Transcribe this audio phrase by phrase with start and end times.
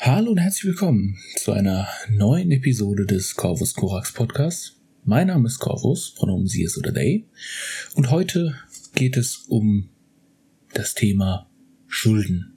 [0.00, 4.76] Hallo und herzlich willkommen zu einer neuen Episode des Corvus Corax Podcasts.
[5.04, 7.24] Mein Name ist Corvus, Pronomen sie es oder they.
[7.94, 8.54] Und heute
[8.94, 9.88] geht es um
[10.72, 11.50] das Thema
[11.88, 12.52] Schulden.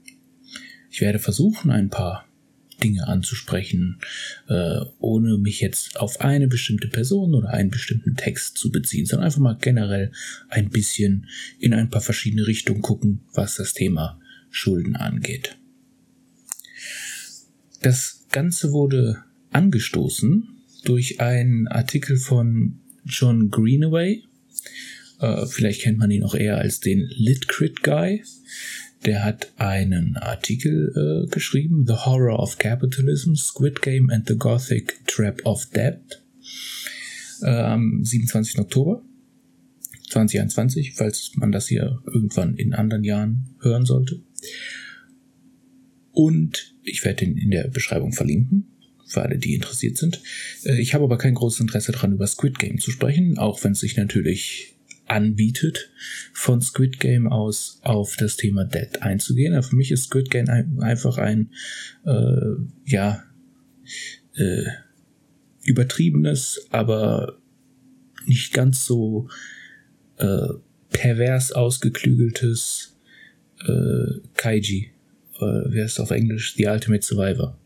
[0.91, 2.27] Ich werde versuchen, ein paar
[2.83, 3.99] Dinge anzusprechen,
[4.47, 9.25] äh, ohne mich jetzt auf eine bestimmte Person oder einen bestimmten Text zu beziehen, sondern
[9.25, 10.11] einfach mal generell
[10.47, 11.27] ein bisschen
[11.57, 14.19] in ein paar verschiedene Richtungen gucken, was das Thema
[14.51, 15.57] Schulden angeht.
[17.81, 20.47] Das Ganze wurde angestoßen
[20.83, 24.23] durch einen Artikel von John Greenaway.
[25.19, 28.23] Äh, vielleicht kennt man ihn auch eher als den Litcrit Guy.
[29.05, 35.01] Der hat einen Artikel äh, geschrieben, The Horror of Capitalism, Squid Game and the Gothic
[35.07, 36.21] Trap of Debt,
[37.41, 38.59] am 27.
[38.59, 39.01] Oktober
[40.11, 44.21] 2021, falls man das hier irgendwann in anderen Jahren hören sollte.
[46.11, 48.67] Und ich werde ihn in der Beschreibung verlinken,
[49.05, 50.21] für alle, die interessiert sind.
[50.63, 53.73] Äh, ich habe aber kein großes Interesse daran, über Squid Game zu sprechen, auch wenn
[53.73, 54.75] es sich natürlich
[55.07, 55.91] anbietet,
[56.33, 59.53] von Squid Game aus auf das Thema Dead einzugehen.
[59.53, 60.47] Aber für mich ist Squid Game
[60.79, 61.51] einfach ein,
[62.05, 63.23] äh, ja,
[64.35, 64.63] äh,
[65.63, 67.37] übertriebenes, aber
[68.25, 69.27] nicht ganz so
[70.17, 70.47] äh,
[70.89, 72.97] pervers ausgeklügeltes
[73.67, 74.90] äh, Kaiji
[75.41, 77.57] äh, wie heißt es auf Englisch, The Ultimate Survivor.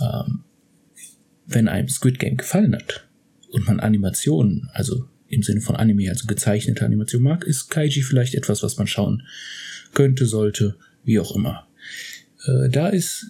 [0.00, 0.44] Ähm,
[1.46, 3.06] wenn einem Squid Game gefallen hat
[3.50, 8.34] und man Animationen, also im Sinne von Anime, also gezeichnete Animation mag, ist Kaiji vielleicht
[8.34, 9.22] etwas, was man schauen
[9.94, 11.66] könnte, sollte, wie auch immer.
[12.44, 13.26] Äh, da ist,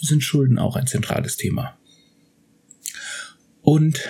[0.00, 1.78] sind Schulden auch ein zentrales Thema.
[3.62, 4.00] Und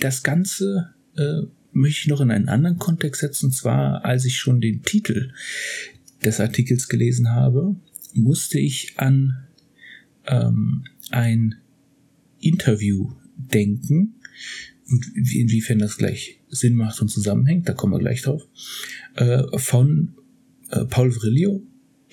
[0.00, 4.38] das Ganze äh, möchte ich noch in einen anderen Kontext setzen, und zwar als ich
[4.38, 5.32] schon den Titel
[6.24, 7.76] des Artikels gelesen habe,
[8.14, 9.46] musste ich an
[10.26, 11.56] ähm, ein
[12.40, 14.14] Interview denken
[14.88, 18.46] und inwiefern das gleich Sinn macht und zusammenhängt, da kommen wir gleich drauf,
[19.16, 20.14] äh, von
[20.70, 21.62] äh, Paul Virilio,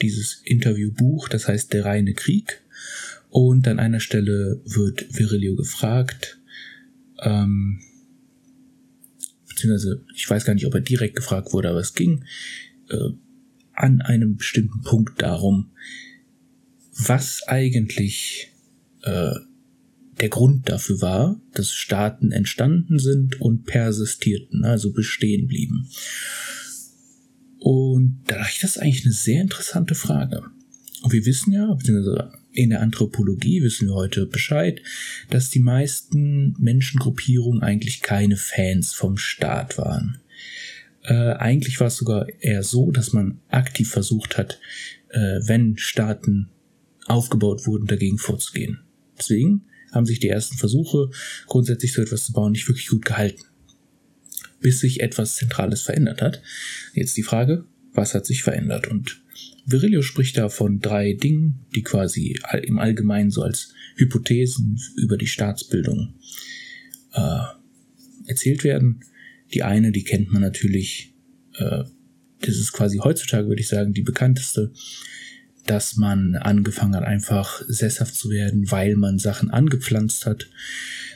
[0.01, 2.61] dieses Interviewbuch, das heißt Der reine Krieg.
[3.29, 6.39] Und an einer Stelle wird Virilio gefragt,
[7.21, 7.81] ähm,
[9.47, 12.23] beziehungsweise ich weiß gar nicht, ob er direkt gefragt wurde, aber es ging
[12.89, 13.09] äh,
[13.75, 15.71] an einem bestimmten Punkt darum,
[16.97, 18.51] was eigentlich
[19.03, 19.35] äh,
[20.19, 25.89] der Grund dafür war, dass Staaten entstanden sind und persistierten, also bestehen blieben.
[27.59, 30.43] Und da dachte ich, das ist eigentlich eine sehr interessante Frage.
[31.01, 31.77] Und wir wissen ja,
[32.53, 34.81] in der Anthropologie wissen wir heute Bescheid,
[35.29, 40.19] dass die meisten Menschengruppierungen eigentlich keine Fans vom Staat waren.
[41.07, 44.59] Äh, eigentlich war es sogar eher so, dass man aktiv versucht hat,
[45.09, 46.49] äh, wenn Staaten
[47.05, 48.79] aufgebaut wurden, dagegen vorzugehen.
[49.17, 51.09] Deswegen haben sich die ersten Versuche,
[51.45, 53.43] grundsätzlich so etwas zu bauen, nicht wirklich gut gehalten.
[54.59, 56.41] Bis sich etwas Zentrales verändert hat.
[56.93, 58.87] Jetzt die Frage, was hat sich verändert?
[58.87, 59.21] Und
[59.65, 65.27] Virilio spricht da von drei Dingen, die quasi im Allgemeinen so als Hypothesen über die
[65.27, 66.15] Staatsbildung
[67.13, 67.43] äh,
[68.27, 69.01] erzählt werden.
[69.55, 71.13] Die eine, die kennt man natürlich,
[71.57, 71.83] äh,
[72.41, 74.73] das ist quasi heutzutage, würde ich sagen, die bekannteste,
[75.65, 80.49] dass man angefangen hat, einfach sesshaft zu werden, weil man Sachen angepflanzt hat,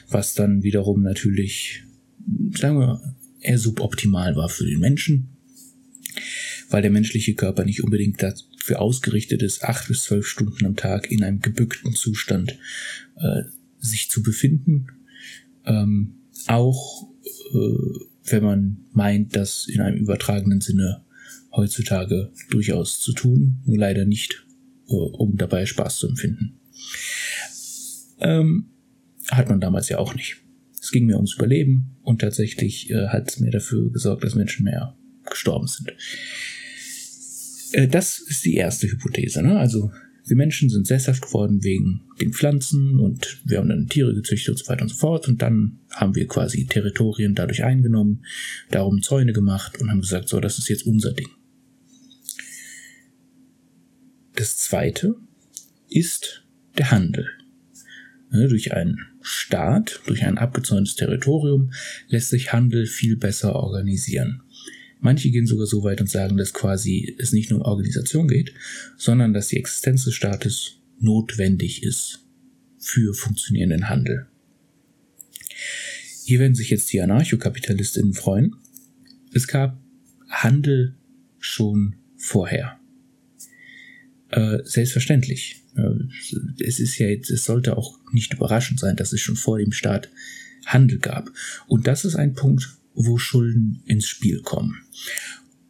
[0.08, 1.84] was dann wiederum natürlich,
[2.56, 5.28] sagen wir, eher suboptimal war für den Menschen,
[6.70, 11.10] weil der menschliche Körper nicht unbedingt dafür ausgerichtet ist, acht bis zwölf Stunden am Tag
[11.10, 12.58] in einem gebückten Zustand
[13.16, 13.42] äh,
[13.78, 14.86] sich zu befinden.
[15.66, 16.14] Ähm,
[16.46, 17.08] auch
[17.52, 21.04] äh, wenn man meint, das in einem übertragenen Sinne
[21.52, 24.46] heutzutage durchaus zu tun, nur leider nicht,
[24.88, 26.60] äh, um dabei Spaß zu empfinden.
[28.20, 28.70] Ähm,
[29.30, 30.38] hat man damals ja auch nicht.
[30.80, 34.64] Es ging mir ums Überleben und tatsächlich äh, hat es mir dafür gesorgt, dass Menschen
[34.64, 34.96] mehr
[35.28, 35.92] gestorben sind.
[37.72, 39.42] Äh, das ist die erste Hypothese.
[39.42, 39.58] Ne?
[39.58, 39.90] Also
[40.30, 44.58] wir Menschen sind sesshaft geworden wegen den Pflanzen und wir haben dann Tiere gezüchtet und
[44.58, 45.26] so weiter und so fort.
[45.26, 48.24] Und dann haben wir quasi Territorien dadurch eingenommen,
[48.70, 51.28] darum Zäune gemacht und haben gesagt, so, das ist jetzt unser Ding.
[54.36, 55.16] Das zweite
[55.88, 56.44] ist
[56.78, 57.28] der Handel.
[58.30, 61.72] Ne, durch einen Staat, durch ein abgezäuntes Territorium
[62.06, 64.42] lässt sich Handel viel besser organisieren.
[65.00, 68.52] Manche gehen sogar so weit und sagen, dass quasi es nicht nur um Organisation geht,
[68.96, 72.20] sondern dass die Existenz des Staates notwendig ist
[72.78, 74.26] für funktionierenden Handel.
[76.24, 78.56] Hier werden sich jetzt die Anarchokapitalistinnen freuen.
[79.32, 79.80] Es gab
[80.28, 80.94] Handel
[81.38, 82.78] schon vorher.
[84.28, 85.64] Äh, selbstverständlich.
[85.76, 89.58] Äh, es ist ja jetzt, es sollte auch nicht überraschend sein, dass es schon vor
[89.58, 90.10] dem Staat
[90.66, 91.30] Handel gab.
[91.66, 94.82] Und das ist ein Punkt, wo Schulden ins Spiel kommen.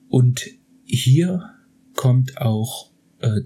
[0.09, 0.47] Und
[0.85, 1.51] hier
[1.95, 2.91] kommt auch
[3.21, 3.43] äh,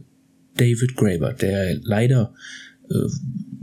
[0.57, 2.35] David Graeber, der leider
[2.89, 3.09] äh,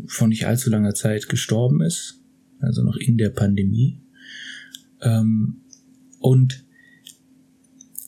[0.07, 2.21] vor nicht allzu langer Zeit gestorben ist,
[2.59, 4.01] also noch in der Pandemie.
[5.01, 5.61] Ähm,
[6.19, 6.65] und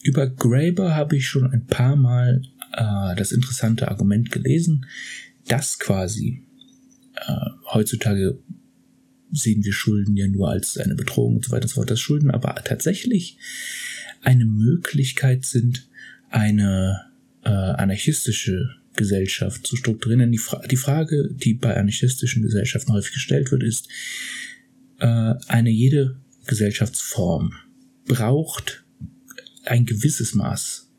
[0.04, 2.42] über Graeber habe ich schon ein paar Mal
[2.74, 4.86] äh, das interessante Argument gelesen,
[5.48, 6.44] dass quasi
[7.16, 8.40] äh, heutzutage
[9.34, 12.00] sehen wir Schulden ja nur als eine Bedrohung und so weiter und so fort, dass
[12.00, 13.38] Schulden aber tatsächlich
[14.22, 15.88] eine Möglichkeit sind,
[16.30, 17.02] eine
[17.44, 20.32] äh, anarchistische Gesellschaft zu strukturieren.
[20.32, 23.90] Die, Fra die Frage, die bei anarchistischen Gesellschaften häufig gestellt wird, ist,
[25.00, 27.54] äh, eine jede Gesellschaftsform
[28.06, 28.84] braucht
[29.66, 30.90] ein gewisses Maß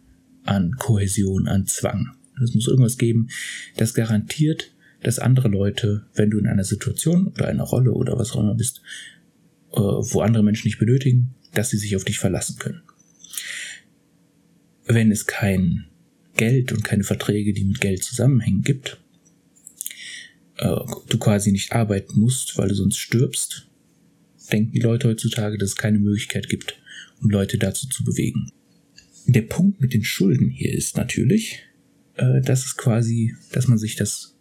[0.44, 2.16] an Kohäsion, an Zwang.
[2.42, 3.28] Es muss irgendwas geben,
[3.76, 4.73] das garantiert,
[5.04, 8.54] dass andere Leute, wenn du in einer Situation oder einer Rolle oder was auch immer
[8.54, 8.80] bist,
[9.72, 12.82] äh, wo andere Menschen dich benötigen, dass sie sich auf dich verlassen können.
[14.86, 15.86] Wenn es kein
[16.36, 18.98] Geld und keine Verträge, die mit Geld zusammenhängen, gibt,
[20.56, 20.76] äh,
[21.08, 23.68] du quasi nicht arbeiten musst, weil du sonst stirbst,
[24.50, 26.78] denken die Leute heutzutage, dass es keine Möglichkeit gibt,
[27.20, 28.50] um Leute dazu zu bewegen.
[29.26, 31.62] Der Punkt mit den Schulden hier ist natürlich,
[32.16, 34.33] äh, dass es quasi, dass man sich das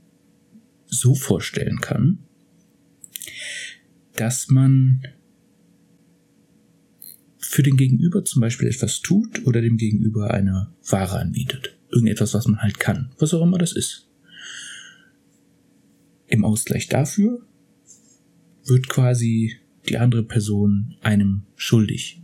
[1.00, 2.20] so vorstellen kann,
[4.16, 5.02] dass man
[7.40, 11.78] für den Gegenüber zum Beispiel etwas tut oder dem Gegenüber eine Ware anbietet.
[11.92, 14.08] Irgendetwas, was man halt kann, was auch immer das ist.
[16.28, 17.46] Im Ausgleich dafür
[18.66, 19.58] wird quasi
[19.88, 22.22] die andere Person einem schuldig.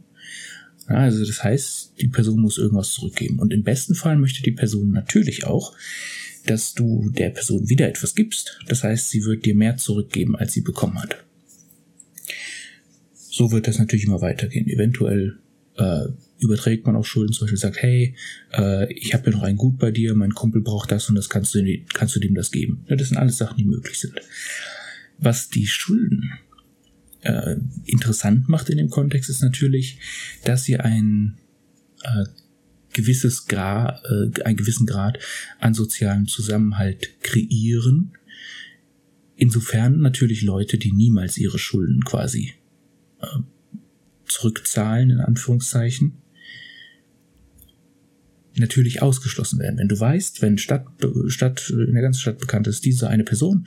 [0.88, 3.38] Also das heißt, die Person muss irgendwas zurückgeben.
[3.38, 5.76] Und im besten Fall möchte die Person natürlich auch,
[6.46, 8.60] dass du der Person wieder etwas gibst.
[8.68, 11.24] Das heißt, sie wird dir mehr zurückgeben, als sie bekommen hat.
[13.14, 14.68] So wird das natürlich immer weitergehen.
[14.68, 15.40] Eventuell
[15.78, 16.08] äh,
[16.40, 18.16] überträgt man auch Schulden, zum Beispiel sagt, hey,
[18.54, 21.30] äh, ich habe ja noch ein Gut bei dir, mein Kumpel braucht das und das
[21.30, 21.64] kannst du,
[21.94, 22.86] kannst du dem das geben.
[22.88, 24.14] Ja, das sind alles Sachen, die möglich sind.
[25.18, 26.32] Was die Schulden
[27.22, 30.00] äh, interessant macht in dem Kontext, ist natürlich,
[30.44, 31.38] dass sie ein
[32.04, 32.26] äh,
[32.94, 35.20] gewisses Grad, äh, einen gewissen Grad
[35.60, 38.14] an sozialem Zusammenhalt kreieren.
[39.36, 42.54] Insofern natürlich Leute, die niemals ihre Schulden quasi
[43.22, 43.28] äh,
[44.26, 46.14] zurückzahlen, in Anführungszeichen,
[48.60, 49.78] natürlich ausgeschlossen werden.
[49.78, 50.86] Wenn du weißt, wenn Stadt,
[51.28, 53.66] Stadt, in der ganzen Stadt bekannt ist, diese eine Person,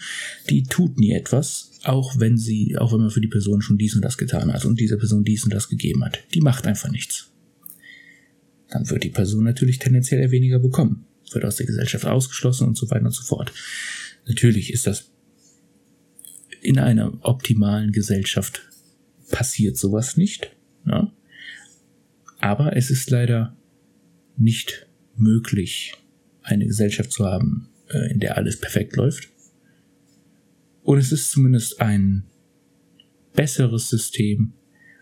[0.50, 3.94] die tut nie etwas, auch wenn sie, auch wenn man für die Person schon dies
[3.94, 6.18] und das getan hat und dieser Person dies und das gegeben hat.
[6.34, 7.31] Die macht einfach nichts.
[8.72, 12.76] Dann wird die Person natürlich tendenziell eher weniger bekommen, wird aus der Gesellschaft ausgeschlossen und
[12.76, 13.52] so weiter und so fort.
[14.26, 15.10] Natürlich ist das
[16.62, 18.62] in einer optimalen Gesellschaft
[19.30, 20.56] passiert sowas nicht.
[20.86, 21.12] Ja?
[22.38, 23.56] Aber es ist leider
[24.36, 24.86] nicht
[25.16, 25.94] möglich,
[26.42, 29.28] eine Gesellschaft zu haben, äh, in der alles perfekt läuft.
[30.82, 32.24] Und es ist zumindest ein
[33.34, 34.54] besseres System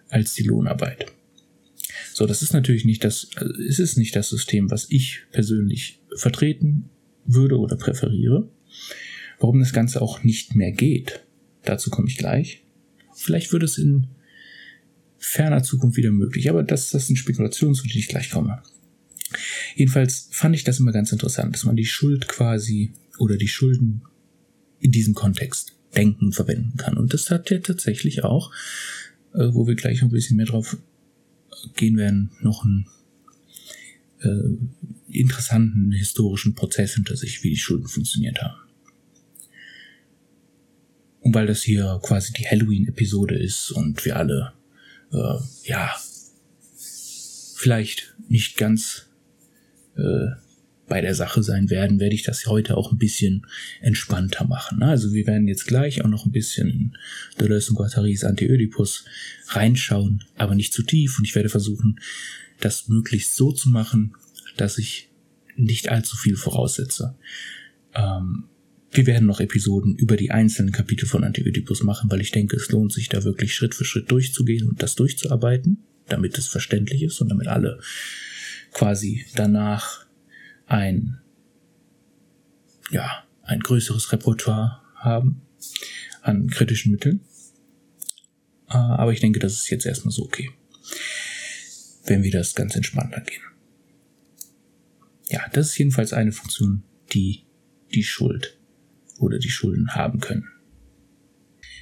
[0.08, 1.06] als die Lohnarbeit.
[2.12, 6.00] So, das ist natürlich nicht das, also es ist nicht das System, was ich persönlich
[6.16, 6.90] vertreten
[7.24, 8.48] würde oder präferiere.
[9.38, 11.24] Warum das Ganze auch nicht mehr geht,
[11.64, 12.64] dazu komme ich gleich.
[13.14, 14.08] Vielleicht würde es in
[15.18, 18.62] ferner Zukunft wieder möglich, aber das, das sind Spekulationen, zu denen ich gleich komme.
[19.76, 24.02] Jedenfalls fand ich das immer ganz interessant, dass man die Schuld quasi oder die Schulden
[24.80, 26.96] in diesem Kontext denken verwenden kann.
[26.96, 28.52] Und das hat ja tatsächlich auch,
[29.34, 30.76] äh, wo wir gleich ein bisschen mehr drauf
[31.74, 32.86] gehen werden, noch einen
[34.20, 38.58] äh, interessanten historischen Prozess hinter sich, wie die Schulden funktioniert haben.
[41.20, 44.52] Und weil das hier quasi die Halloween-Episode ist und wir alle,
[45.12, 45.94] äh, ja,
[47.54, 49.08] vielleicht nicht ganz
[49.96, 50.28] äh,
[50.90, 53.46] bei der Sache sein werden, werde ich das heute auch ein bisschen
[53.80, 54.82] entspannter machen.
[54.82, 56.96] Also wir werden jetzt gleich auch noch ein bisschen in
[57.38, 59.04] Deleuze und Guattaris Anti-Oedipus
[59.48, 62.00] reinschauen, aber nicht zu tief und ich werde versuchen,
[62.58, 64.14] das möglichst so zu machen,
[64.56, 65.08] dass ich
[65.56, 67.16] nicht allzu viel voraussetze.
[67.94, 68.44] Ähm,
[68.90, 72.68] wir werden noch Episoden über die einzelnen Kapitel von Anti-Oedipus machen, weil ich denke, es
[72.70, 75.78] lohnt sich da wirklich Schritt für Schritt durchzugehen und das durchzuarbeiten,
[76.08, 77.78] damit es verständlich ist und damit alle
[78.72, 80.09] quasi danach
[80.70, 81.20] ein,
[82.90, 85.42] ja, ein größeres Repertoire haben
[86.22, 87.20] an kritischen Mitteln.
[88.68, 90.50] Äh, aber ich denke, das ist jetzt erstmal so okay,
[92.04, 93.42] wenn wir das ganz entspannt angehen.
[95.28, 97.44] Ja, das ist jedenfalls eine Funktion die
[97.92, 98.56] die Schuld
[99.18, 100.48] oder die Schulden haben können.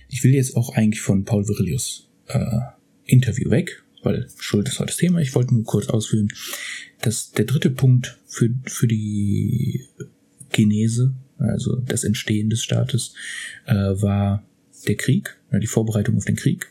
[0.09, 2.61] Ich will jetzt auch eigentlich von Paul Virillius äh,
[3.05, 5.21] Interview weg, weil Schuld ist heute das Thema.
[5.21, 6.29] Ich wollte nur kurz ausführen,
[7.01, 9.85] dass der dritte Punkt für, für die
[10.53, 13.15] Genese, also das Entstehen des Staates,
[13.67, 14.45] äh, war
[14.87, 16.71] der Krieg, die Vorbereitung auf den Krieg.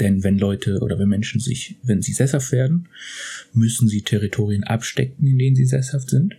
[0.00, 2.88] Denn wenn Leute oder wenn Menschen sich, wenn sie sesshaft werden,
[3.52, 6.36] müssen sie Territorien abstecken, in denen sie sesshaft sind.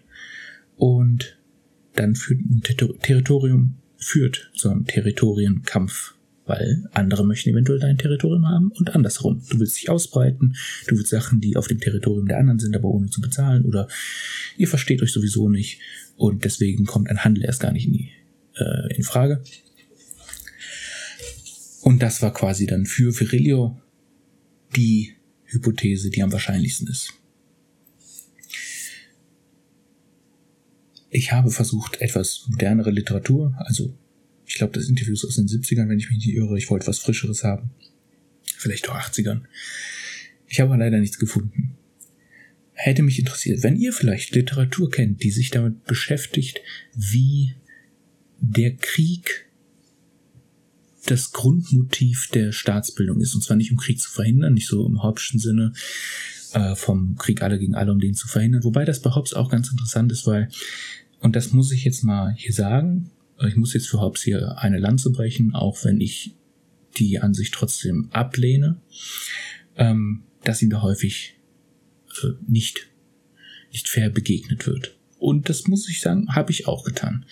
[0.78, 1.38] Und
[1.96, 6.16] dann führt ein Territorium führt zu einem Territorienkampf,
[6.50, 9.42] weil andere möchten eventuell dein Territorium haben und andersrum.
[9.50, 10.56] Du willst dich ausbreiten,
[10.88, 13.88] du willst Sachen, die auf dem Territorium der anderen sind, aber ohne zu bezahlen oder
[14.58, 15.80] ihr versteht euch sowieso nicht
[16.18, 18.10] und deswegen kommt ein Handel erst gar nicht in, die,
[18.56, 19.42] äh, in Frage.
[21.82, 23.80] Und das war quasi dann für Virilio
[24.76, 25.14] die
[25.46, 27.14] Hypothese, die am wahrscheinlichsten ist.
[31.10, 33.96] Ich habe versucht, etwas modernere Literatur, also
[34.50, 36.58] ich glaube, das Interview ist aus den 70ern, wenn ich mich nicht irre.
[36.58, 37.70] Ich wollte was Frischeres haben.
[38.58, 39.42] Vielleicht auch 80ern.
[40.48, 41.78] Ich habe leider nichts gefunden.
[42.74, 46.62] Hätte mich interessiert, wenn ihr vielleicht Literatur kennt, die sich damit beschäftigt,
[46.96, 47.54] wie
[48.40, 49.46] der Krieg
[51.06, 53.36] das Grundmotiv der Staatsbildung ist.
[53.36, 55.74] Und zwar nicht um Krieg zu verhindern, nicht so im Hobbschen Sinne
[56.54, 58.64] äh, vom Krieg alle gegen alle, um den zu verhindern.
[58.64, 60.50] Wobei das bei Hobbes auch ganz interessant ist, weil,
[61.20, 63.12] und das muss ich jetzt mal hier sagen,
[63.48, 66.36] ich muss jetzt für Hobbes hier eine Lanze brechen, auch wenn ich
[66.98, 68.82] die Ansicht trotzdem ablehne,
[69.78, 71.36] ähm, dass ihm da häufig
[72.24, 72.90] äh, nicht,
[73.72, 74.96] nicht fair begegnet wird.
[75.20, 77.26] Und das muss ich sagen, habe ich auch getan.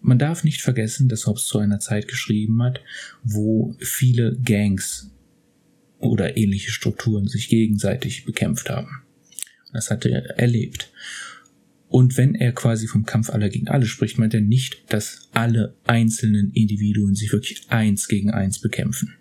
[0.00, 2.80] Man darf nicht vergessen, dass Hobbes zu einer Zeit geschrieben hat,
[3.22, 5.10] wo viele Gangs
[5.98, 9.02] oder ähnliche Strukturen sich gegenseitig bekämpft haben.
[9.72, 10.90] Das hat er erlebt.
[11.88, 15.74] Und wenn er quasi vom Kampf aller gegen alle spricht, meint er nicht, dass alle
[15.84, 19.14] einzelnen Individuen sich wirklich eins gegen eins bekämpfen,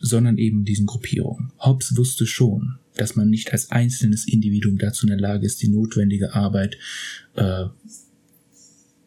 [0.00, 1.52] sondern eben diesen Gruppierungen.
[1.58, 5.68] Hobbes wusste schon, dass man nicht als einzelnes Individuum dazu in der Lage ist, die
[5.68, 6.76] notwendige Arbeit
[7.36, 7.66] äh,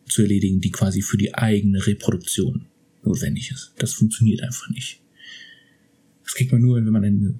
[0.07, 2.67] zu erledigen, die quasi für die eigene Reproduktion
[3.03, 3.73] notwendig ist.
[3.77, 5.01] Das funktioniert einfach nicht.
[6.23, 7.39] Das kriegt man nur, wenn man eine,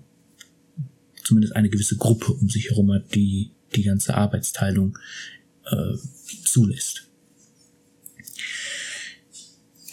[1.24, 4.98] zumindest eine gewisse Gruppe um sich herum hat, die die ganze Arbeitsteilung
[5.65, 5.95] äh,
[6.43, 7.10] zulässt.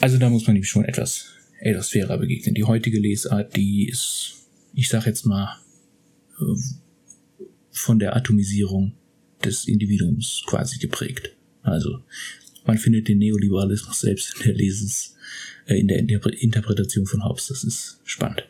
[0.01, 2.55] Also da muss man ihm schon etwas etwas fairer begegnen.
[2.55, 4.35] Die heutige Lesart, die ist,
[4.75, 5.61] ich sag jetzt mal,
[6.41, 8.95] äh, von der Atomisierung
[9.45, 11.31] des Individuums quasi geprägt.
[11.63, 12.03] Also
[12.67, 15.17] man findet den Neoliberalismus selbst in der Leses,
[15.67, 17.47] äh, in der Interpretation von Hobbes.
[17.47, 18.49] Das ist spannend.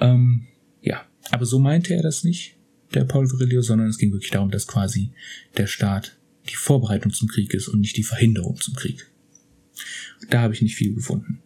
[0.00, 0.48] Ähm,
[0.82, 2.56] ja, aber so meinte er das nicht,
[2.94, 5.10] der Paul Virilio, sondern es ging wirklich darum, dass quasi
[5.56, 6.16] der Staat
[6.48, 9.10] die Vorbereitung zum Krieg ist und nicht die Verhinderung zum Krieg.
[10.30, 11.40] Da habe ich nicht viel gefunden.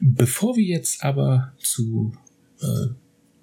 [0.00, 2.14] Bevor wir jetzt aber zu
[2.60, 2.88] äh,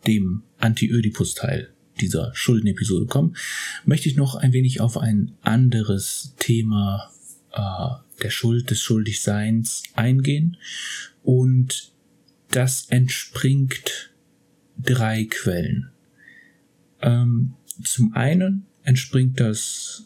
[0.07, 3.35] dem Anti-Ödipus-Teil dieser Schuldenepisode kommen,
[3.85, 7.11] möchte ich noch ein wenig auf ein anderes Thema
[7.53, 10.57] äh, der Schuld, des Schuldigseins eingehen.
[11.23, 11.91] Und
[12.49, 14.11] das entspringt
[14.77, 15.89] drei Quellen.
[17.01, 17.53] Ähm,
[17.83, 20.05] zum einen entspringt das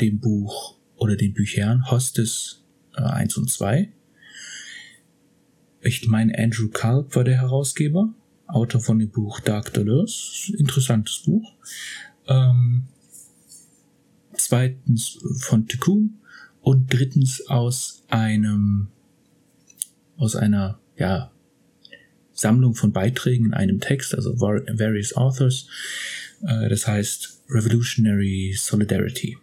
[0.00, 2.64] dem Buch oder den Büchern Hostes
[2.96, 3.90] äh, 1 und 2
[5.86, 8.12] ich meine, Andrew Culp war der Herausgeber,
[8.48, 10.52] Autor von dem Buch Dark Dollars.
[10.58, 11.54] Interessantes Buch.
[12.26, 12.88] Ähm,
[14.34, 16.18] zweitens von Tikkun
[16.60, 18.88] und drittens aus einem
[20.16, 21.30] aus einer ja
[22.36, 25.68] Sammlung von Beiträgen in einem Text, also various authors.
[26.46, 29.38] Äh, das heißt Revolutionary Solidarity.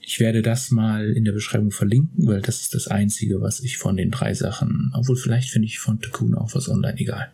[0.00, 3.78] Ich werde das mal in der Beschreibung verlinken, weil das ist das Einzige, was ich
[3.78, 7.30] von den drei Sachen, obwohl vielleicht finde ich von Takun auch was online, egal.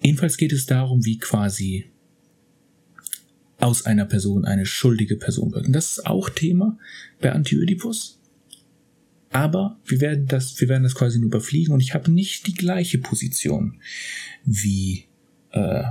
[0.00, 1.86] Jedenfalls geht es darum, wie quasi
[3.58, 5.66] aus einer Person eine schuldige Person wird.
[5.66, 6.78] Und das ist auch Thema
[7.20, 8.20] bei Antiödipus.
[9.34, 12.54] Aber wir werden das, wir werden das quasi nur überfliegen und ich habe nicht die
[12.54, 13.80] gleiche Position
[14.44, 15.06] wie
[15.50, 15.82] äh,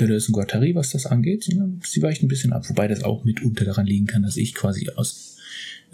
[0.00, 3.22] Deleuze und Guattari, was das angeht, sondern sie weicht ein bisschen ab, wobei das auch
[3.22, 5.36] mitunter daran liegen kann, dass ich quasi aus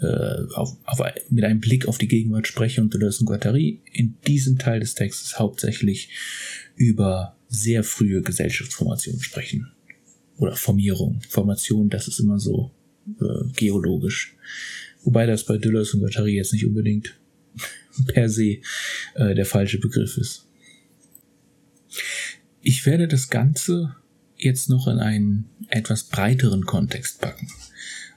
[0.01, 4.15] äh, auf, auf, mit einem Blick auf die Gegenwart spreche und Deleuze und Guattari in
[4.25, 6.09] diesem Teil des Textes hauptsächlich
[6.75, 9.71] über sehr frühe Gesellschaftsformationen sprechen.
[10.37, 11.21] Oder Formierung.
[11.29, 12.71] Formation, das ist immer so
[13.21, 14.35] äh, geologisch.
[15.05, 17.15] Wobei das bei Deleuze und Guattari jetzt nicht unbedingt
[18.07, 18.57] per se
[19.13, 20.47] äh, der falsche Begriff ist.
[22.61, 23.95] Ich werde das Ganze
[24.35, 27.47] jetzt noch in einen etwas breiteren Kontext packen.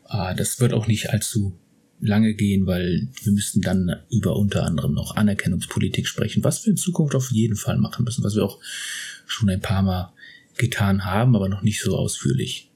[0.09, 1.59] Äh, das wird auch nicht allzu
[2.01, 6.77] lange gehen, weil wir müssten dann über unter anderem noch Anerkennungspolitik sprechen, was wir in
[6.79, 8.61] Zukunft auf jeden Fall machen müssen, was wir auch
[9.27, 10.13] schon ein paar Mal
[10.57, 12.71] getan haben, aber noch nicht so ausführlich.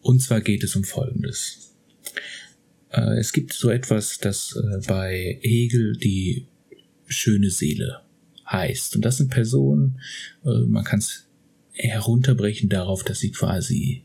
[0.00, 1.67] Und zwar geht es um Folgendes.
[2.90, 6.46] Äh, es gibt so etwas, das äh, bei Hegel die
[7.06, 8.02] schöne Seele
[8.50, 8.96] heißt.
[8.96, 10.00] Und das sind Personen,
[10.44, 11.26] äh, man kann es
[11.72, 14.04] herunterbrechen darauf, dass sie quasi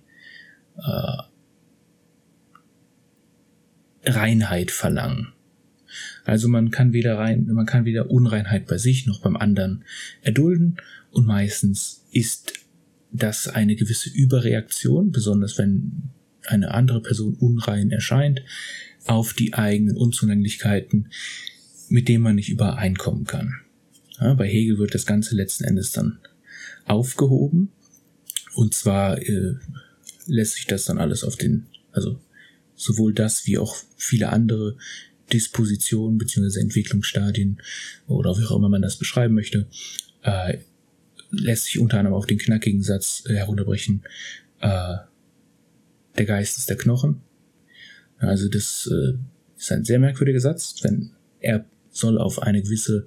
[4.03, 5.27] Reinheit verlangen.
[6.25, 9.85] Also man kann weder rein, man kann weder Unreinheit bei sich noch beim anderen
[10.23, 10.77] erdulden
[11.11, 12.53] und meistens ist
[13.11, 16.09] das eine gewisse Überreaktion, besonders wenn
[16.47, 18.41] eine andere Person unrein erscheint,
[19.05, 21.09] auf die eigenen Unzulänglichkeiten,
[21.89, 23.55] mit denen man nicht übereinkommen kann.
[24.19, 26.19] Ja, bei Hegel wird das Ganze letzten Endes dann
[26.85, 27.71] aufgehoben.
[28.55, 29.55] Und zwar äh,
[30.27, 32.19] lässt sich das dann alles auf den, also
[32.75, 34.77] sowohl das wie auch viele andere
[35.31, 36.59] Dispositionen bzw.
[36.59, 37.61] Entwicklungsstadien
[38.07, 39.67] oder wie auch immer man das beschreiben möchte,
[40.21, 40.59] äh,
[41.31, 44.03] lässt sich unter anderem auf den knackigen Satz äh, herunterbrechen,
[44.59, 44.97] äh,
[46.17, 47.21] der Geist ist der Knochen.
[48.17, 49.17] Also das äh,
[49.57, 53.05] ist ein sehr merkwürdiger Satz, wenn er soll auf eine gewisse,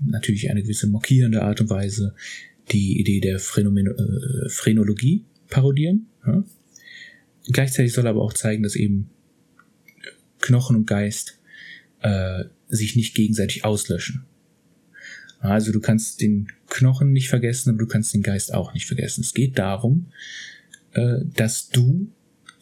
[0.00, 2.14] natürlich eine gewisse mockierende Art und Weise
[2.72, 6.06] die Idee der Phänomen äh, Phrenologie parodieren.
[6.26, 6.44] Ja?
[7.48, 9.10] Gleichzeitig soll er aber auch zeigen, dass eben
[10.40, 11.38] Knochen und Geist
[12.00, 14.24] äh, sich nicht gegenseitig auslöschen.
[15.38, 19.20] Also du kannst den Knochen nicht vergessen, aber du kannst den Geist auch nicht vergessen.
[19.20, 20.06] Es geht darum,
[20.92, 22.10] äh, dass du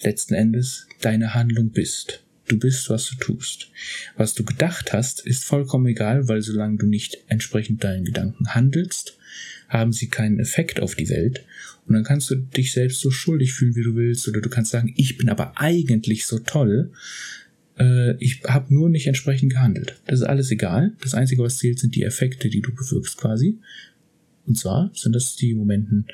[0.01, 2.25] letzten Endes deine Handlung bist.
[2.47, 3.71] Du bist, was du tust.
[4.17, 9.17] Was du gedacht hast, ist vollkommen egal, weil solange du nicht entsprechend deinen Gedanken handelst,
[9.69, 11.45] haben sie keinen Effekt auf die Welt.
[11.87, 14.73] Und dann kannst du dich selbst so schuldig fühlen, wie du willst, oder du kannst
[14.73, 16.93] sagen, ich bin aber eigentlich so toll.
[17.79, 19.97] Äh, ich habe nur nicht entsprechend gehandelt.
[20.07, 20.93] Das ist alles egal.
[21.01, 23.59] Das Einzige, was zählt, sind die Effekte, die du bewirkst quasi.
[24.47, 26.07] Und zwar sind das die Momenten,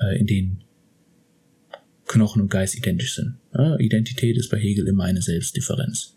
[0.00, 0.60] äh, in denen
[2.08, 3.36] Knochen und Geist identisch sind.
[3.54, 6.14] Ja, Identität ist bei Hegel immer eine Selbstdifferenz.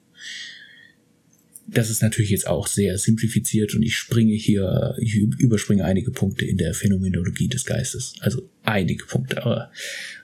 [1.67, 6.45] Das ist natürlich jetzt auch sehr simplifiziert und ich springe hier, ich überspringe einige Punkte
[6.45, 8.15] in der Phänomenologie des Geistes.
[8.19, 9.71] Also einige Punkte, aber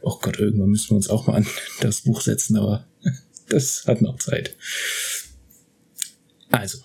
[0.01, 1.47] oh Gott, irgendwann müssen wir uns auch mal an
[1.80, 2.88] das Buch setzen, aber
[3.49, 4.58] das hat noch Zeit.
[6.49, 6.80] Also.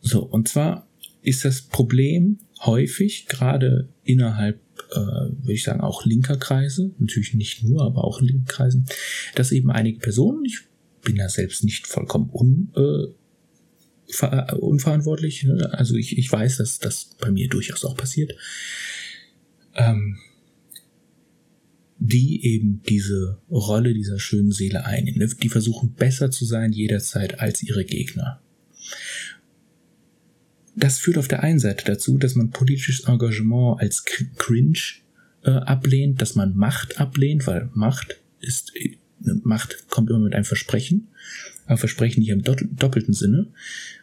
[0.00, 0.88] So, und zwar
[1.22, 7.64] ist das Problem häufig, gerade innerhalb äh, würde ich sagen, auch linker Kreise, natürlich nicht
[7.64, 8.86] nur, aber auch in linken Kreisen,
[9.34, 10.60] dass eben einige Personen, ich
[11.02, 15.70] bin ja selbst nicht vollkommen un, äh, ver, unverantwortlich, ne?
[15.72, 18.34] also ich, ich weiß, dass das bei mir durchaus auch passiert,
[19.74, 20.18] ähm,
[21.98, 25.18] die eben diese Rolle dieser schönen Seele einnehmen.
[25.18, 25.28] Ne?
[25.42, 28.40] Die versuchen besser zu sein jederzeit als ihre Gegner.
[30.78, 34.78] Das führt auf der einen Seite dazu, dass man politisches Engagement als cringe
[35.42, 38.96] äh, ablehnt, dass man Macht ablehnt, weil Macht ist, äh,
[39.42, 41.08] Macht kommt immer mit einem Versprechen,
[41.66, 43.48] aber Versprechen hier im doppelten Sinne,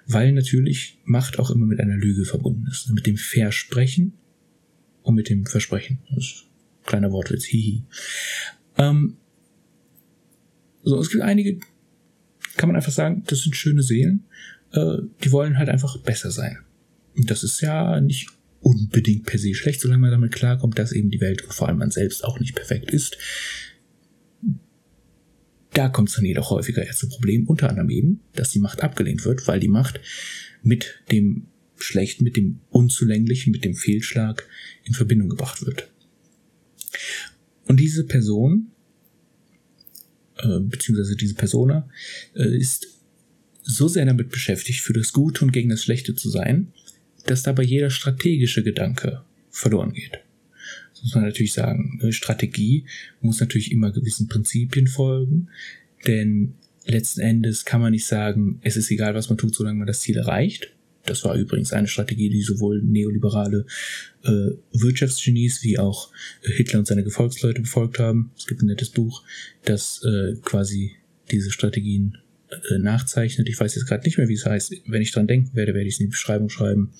[0.05, 4.13] weil natürlich Macht auch immer mit einer Lüge verbunden ist, mit dem Versprechen
[5.01, 5.99] und mit dem Versprechen.
[6.09, 6.45] Das ist
[6.81, 7.83] ein kleiner Wortwitz, hihi.
[8.77, 9.15] Ähm,
[10.83, 11.59] so, es gibt einige,
[12.57, 14.25] kann man einfach sagen, das sind schöne Seelen,
[14.75, 16.59] äh, die wollen halt einfach besser sein.
[17.15, 21.21] Das ist ja nicht unbedingt per se schlecht, solange man damit klarkommt, dass eben die
[21.21, 23.17] Welt und vor allem man selbst auch nicht perfekt ist.
[25.71, 28.81] Da kommt es dann jedoch häufiger eher zu Problemen, unter anderem eben, dass die Macht
[28.81, 29.99] abgelehnt wird, weil die Macht
[30.63, 34.47] mit dem Schlechten, mit dem Unzulänglichen, mit dem Fehlschlag
[34.83, 35.91] in Verbindung gebracht wird.
[37.65, 38.71] Und diese Person,
[40.37, 41.89] äh, beziehungsweise diese Persona,
[42.35, 42.94] äh, ist
[43.65, 46.71] so sehr damit beschäftigt, für das Gute und gegen das Schlechte zu sein,
[47.25, 50.19] dass dabei jeder strategische Gedanke verloren geht.
[50.93, 51.99] Das muss man natürlich sagen.
[52.11, 52.85] Strategie
[53.21, 55.49] muss natürlich immer gewissen Prinzipien folgen,
[56.05, 56.53] denn
[56.85, 60.01] letzten Endes kann man nicht sagen, es ist egal, was man tut, solange man das
[60.01, 60.71] Ziel erreicht.
[61.05, 63.65] Das war übrigens eine Strategie, die sowohl neoliberale
[64.23, 68.31] äh, Wirtschaftsgenies wie auch Hitler und seine Gefolgsleute befolgt haben.
[68.37, 69.23] Es gibt ein nettes Buch,
[69.63, 70.95] das äh, quasi
[71.31, 72.17] diese Strategien
[72.49, 73.49] äh, nachzeichnet.
[73.49, 74.73] Ich weiß jetzt gerade nicht mehr, wie es heißt.
[74.87, 76.91] Wenn ich dran denken werde, werde ich es in die Beschreibung schreiben.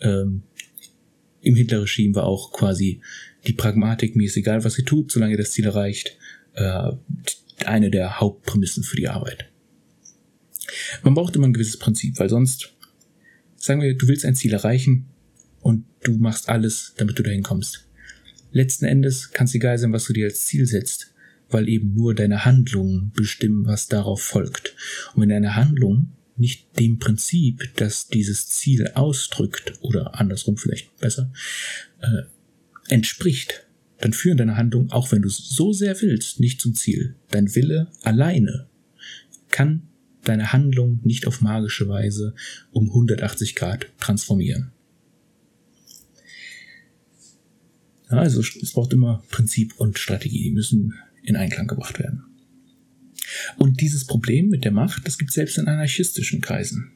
[0.00, 0.42] Ähm,
[1.42, 3.00] Im Hitler-Regime war auch quasi
[3.46, 6.16] die Pragmatik, mir ist egal, was sie tut, solange das Ziel erreicht,
[6.54, 6.92] äh,
[7.64, 9.48] eine der Hauptprämissen für die Arbeit.
[11.02, 12.72] Man braucht immer ein gewisses Prinzip, weil sonst,
[13.56, 15.06] sagen wir, du willst ein Ziel erreichen
[15.60, 17.86] und du machst alles, damit du dahin kommst.
[18.52, 21.12] letzten Endes kann es egal sein, was du dir als Ziel setzt,
[21.50, 24.74] weil eben nur deine Handlungen bestimmen, was darauf folgt.
[25.14, 31.30] Und wenn deine Handlung nicht dem Prinzip, das dieses Ziel ausdrückt, oder andersrum vielleicht besser,
[32.00, 32.22] äh,
[32.88, 33.66] entspricht,
[33.98, 37.16] dann führen deine Handlungen, auch wenn du es so sehr willst, nicht zum Ziel.
[37.30, 38.66] Dein Wille alleine
[39.50, 39.82] kann
[40.24, 42.34] deine Handlung nicht auf magische Weise
[42.72, 44.72] um 180 Grad transformieren.
[48.10, 52.24] Ja, also es braucht immer Prinzip und Strategie, die müssen in Einklang gebracht werden.
[53.56, 56.92] Und dieses Problem mit der Macht, das gibt es selbst in anarchistischen Kreisen.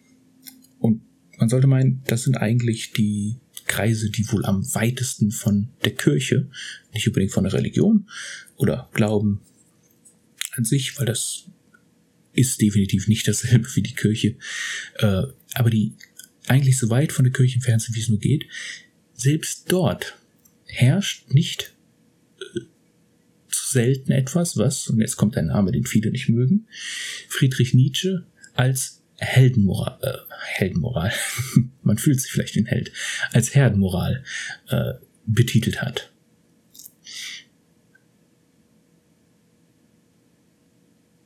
[0.79, 1.03] Und
[1.39, 6.49] man sollte meinen, das sind eigentlich die Kreise, die wohl am weitesten von der Kirche,
[6.93, 8.09] nicht unbedingt von der Religion
[8.57, 9.41] oder Glauben
[10.53, 11.47] an sich, weil das
[12.33, 14.37] ist definitiv nicht dasselbe wie die Kirche,
[14.99, 15.23] äh,
[15.55, 15.95] aber die
[16.47, 18.47] eigentlich so weit von der Kirche entfernt sind, wie es nur geht,
[19.15, 20.19] selbst dort
[20.67, 21.75] herrscht nicht
[23.71, 26.67] selten etwas, was, und jetzt kommt ein Name, den viele nicht mögen,
[27.29, 31.13] Friedrich Nietzsche als Heldenmoral, äh, Heldenmoral,
[31.83, 32.93] man fühlt sich vielleicht den Held,
[33.33, 34.25] als Herdenmoral
[34.69, 34.95] äh,
[35.27, 36.13] betitelt hat.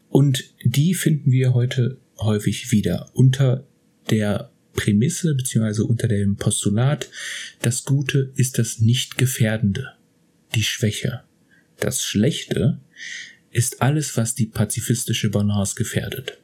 [0.09, 3.67] Und die finden wir heute häufig wieder unter
[4.11, 7.11] der Prämisse beziehungsweise unter dem Postulat,
[7.63, 9.95] das Gute ist das Nicht-Gefährdende,
[10.55, 11.23] die Schwäche.
[11.81, 12.81] Das Schlechte
[13.51, 16.39] ist alles, was die pazifistische Balance gefährdet.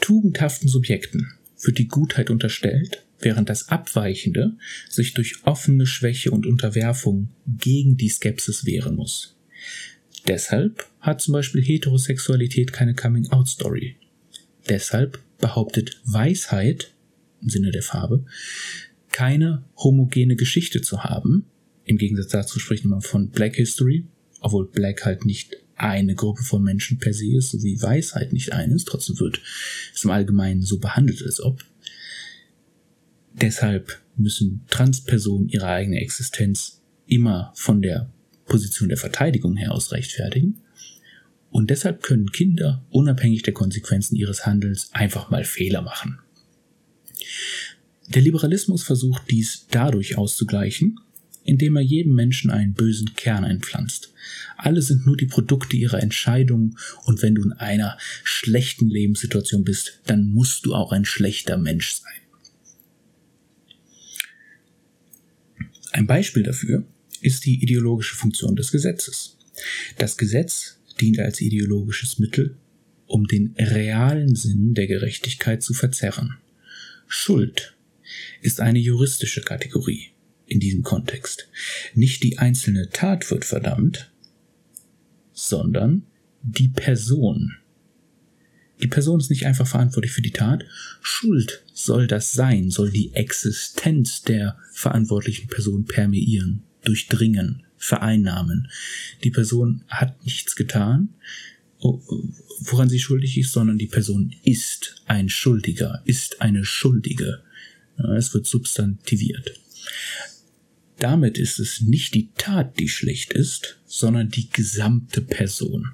[0.00, 1.32] Tugendhaften Subjekten
[1.62, 4.56] wird die Gutheit unterstellt, während das Abweichende
[4.88, 9.36] sich durch offene Schwäche und Unterwerfung gegen die Skepsis wehren muss.
[10.26, 13.96] Deshalb hat zum Beispiel Heterosexualität keine Coming-out-Story.
[14.68, 16.92] Deshalb behauptet Weisheit,
[17.40, 18.24] im Sinne der Farbe,
[19.12, 21.46] keine homogene Geschichte zu haben.
[21.86, 24.06] Im Gegensatz dazu spricht man von Black History,
[24.40, 28.52] obwohl Black halt nicht eine Gruppe von Menschen per se ist, so wie Weisheit nicht
[28.52, 28.88] eine ist.
[28.88, 29.40] Trotzdem wird
[29.94, 31.64] es im Allgemeinen so behandelt, als ob.
[33.34, 38.10] Deshalb müssen Transpersonen ihre eigene Existenz immer von der
[38.46, 40.62] Position der Verteidigung her aus rechtfertigen.
[41.50, 46.18] Und deshalb können Kinder unabhängig der Konsequenzen ihres Handelns einfach mal Fehler machen.
[48.08, 50.98] Der Liberalismus versucht dies dadurch auszugleichen,
[51.46, 54.12] indem er jedem Menschen einen bösen Kern einpflanzt.
[54.56, 60.00] Alle sind nur die Produkte ihrer Entscheidungen und wenn du in einer schlechten Lebenssituation bist,
[60.06, 62.12] dann musst du auch ein schlechter Mensch sein.
[65.92, 66.84] Ein Beispiel dafür
[67.22, 69.38] ist die ideologische Funktion des Gesetzes.
[69.96, 72.56] Das Gesetz dient als ideologisches Mittel,
[73.06, 76.36] um den realen Sinn der Gerechtigkeit zu verzerren.
[77.06, 77.74] Schuld
[78.42, 80.10] ist eine juristische Kategorie
[80.46, 81.48] in diesem Kontext.
[81.94, 84.10] Nicht die einzelne Tat wird verdammt,
[85.32, 86.02] sondern
[86.42, 87.56] die Person.
[88.82, 90.64] Die Person ist nicht einfach verantwortlich für die Tat.
[91.00, 98.68] Schuld soll das sein, soll die Existenz der verantwortlichen Person permeieren, durchdringen, vereinnahmen.
[99.24, 101.14] Die Person hat nichts getan,
[101.78, 107.42] woran sie schuldig ist, sondern die Person ist ein Schuldiger, ist eine Schuldige.
[108.16, 109.58] Es wird substantiviert.
[110.98, 115.92] Damit ist es nicht die Tat, die schlecht ist, sondern die gesamte Person.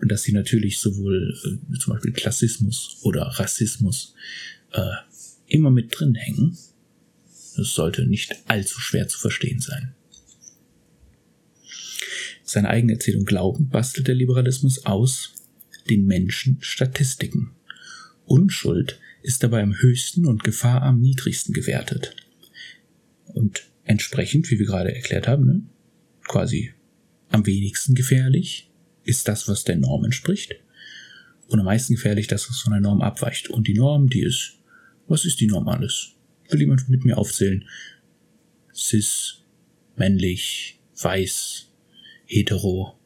[0.00, 4.14] Und dass sie natürlich sowohl äh, zum Beispiel Klassismus oder Rassismus
[4.72, 4.92] äh,
[5.48, 6.56] immer mit drin hängen,
[7.56, 9.94] das sollte nicht allzu schwer zu verstehen sein.
[12.44, 15.32] Seine eigene Erzählung Glauben bastelt der Liberalismus aus
[15.88, 17.52] den Menschen Statistiken.
[18.26, 22.14] Unschuld ist dabei am höchsten und Gefahr am niedrigsten gewertet.
[23.26, 25.62] Und entsprechend, wie wir gerade erklärt haben, ne,
[26.26, 26.72] quasi
[27.30, 28.70] am wenigsten gefährlich
[29.04, 30.54] ist das, was der Norm entspricht.
[31.48, 33.50] Und am meisten gefährlich das, was von der Norm abweicht.
[33.50, 34.58] Und die Norm, die ist,
[35.06, 36.12] was ist die Norm alles?
[36.48, 37.64] Will jemand mit mir aufzählen?
[38.74, 39.42] Cis,
[39.96, 41.70] männlich, weiß,
[42.26, 42.98] hetero,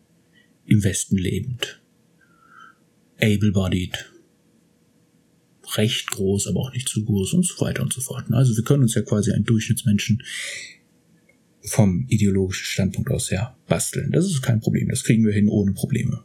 [0.66, 1.80] im Westen lebend,
[3.20, 4.12] able-bodied,
[5.76, 8.24] recht groß, aber auch nicht zu groß und so weiter und so fort.
[8.30, 10.22] Also wir können uns ja quasi einen Durchschnittsmenschen
[11.62, 14.10] vom ideologischen Standpunkt aus her basteln.
[14.10, 14.88] Das ist kein Problem.
[14.88, 16.24] Das kriegen wir hin ohne Probleme.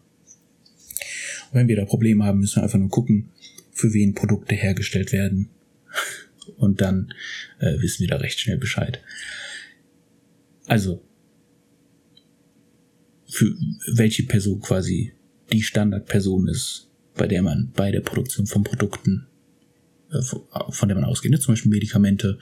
[1.52, 3.30] Und wenn wir da Probleme haben, müssen wir einfach nur gucken,
[3.72, 5.50] für wen Produkte hergestellt werden.
[6.58, 7.14] Und dann
[7.60, 9.02] äh, wissen wir da recht schnell Bescheid.
[10.66, 11.02] Also,
[13.30, 13.56] für
[13.88, 15.14] welche Person quasi
[15.52, 19.28] die Standardperson ist, bei der man bei der Produktion von Produkten
[20.22, 21.42] von der man ausgeht.
[21.42, 22.38] Zum Beispiel Medikamente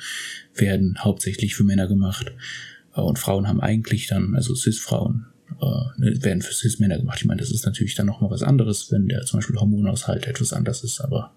[0.56, 2.34] werden hauptsächlich für Männer gemacht
[2.96, 5.28] Äh, und Frauen haben eigentlich dann, also Cis-Frauen,
[5.60, 7.20] äh, werden für Cis-Männer gemacht.
[7.20, 10.54] Ich meine, das ist natürlich dann nochmal was anderes, wenn der zum Beispiel Hormonaushalt etwas
[10.54, 11.36] anders ist, aber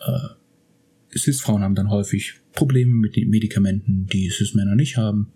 [0.00, 5.32] äh, Cis-Frauen haben dann häufig Probleme mit den Medikamenten, die Cis-Männer nicht haben.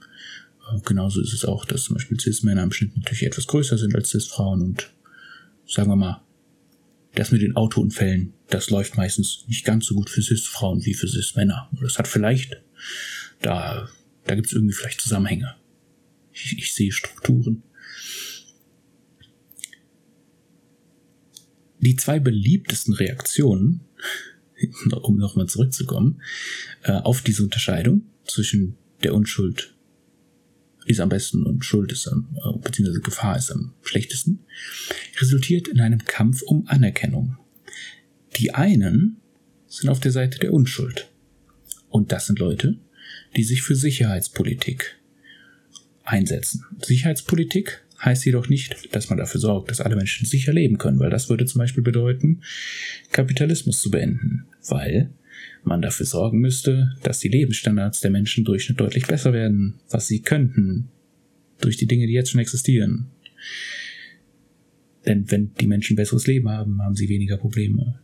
[0.72, 3.94] Äh, genauso ist es auch, dass zum Beispiel Cis-Männer im Schnitt natürlich etwas größer sind
[3.94, 4.90] als Cis-Frauen und
[5.66, 6.22] sagen wir mal,
[7.18, 11.08] das mit den Autounfällen, das läuft meistens nicht ganz so gut für Cis-Frauen wie für
[11.08, 11.68] Cis-Männer.
[11.80, 12.62] Das hat vielleicht,
[13.42, 13.88] da,
[14.24, 15.56] da gibt es irgendwie vielleicht Zusammenhänge.
[16.32, 17.64] Ich, ich sehe Strukturen.
[21.80, 23.80] Die zwei beliebtesten Reaktionen,
[25.02, 26.22] um nochmal zurückzukommen,
[26.84, 29.74] äh, auf diese Unterscheidung zwischen der Unschuld
[30.88, 34.40] ist am besten und Schuld ist am, äh, beziehungsweise Gefahr ist am schlechtesten,
[35.20, 37.36] resultiert in einem Kampf um Anerkennung.
[38.36, 39.18] Die einen
[39.66, 41.08] sind auf der Seite der Unschuld.
[41.88, 42.78] Und das sind Leute,
[43.36, 44.96] die sich für Sicherheitspolitik
[46.04, 46.64] einsetzen.
[46.82, 51.10] Sicherheitspolitik heißt jedoch nicht, dass man dafür sorgt, dass alle Menschen sicher leben können, weil
[51.10, 52.42] das würde zum Beispiel bedeuten,
[53.12, 55.10] Kapitalismus zu beenden, weil
[55.64, 60.20] man dafür sorgen müsste, dass die Lebensstandards der Menschen Durchschnitt deutlich besser werden, was sie
[60.20, 60.88] könnten,
[61.60, 63.10] durch die Dinge, die jetzt schon existieren.
[65.06, 68.00] Denn wenn die Menschen besseres Leben haben, haben sie weniger Probleme.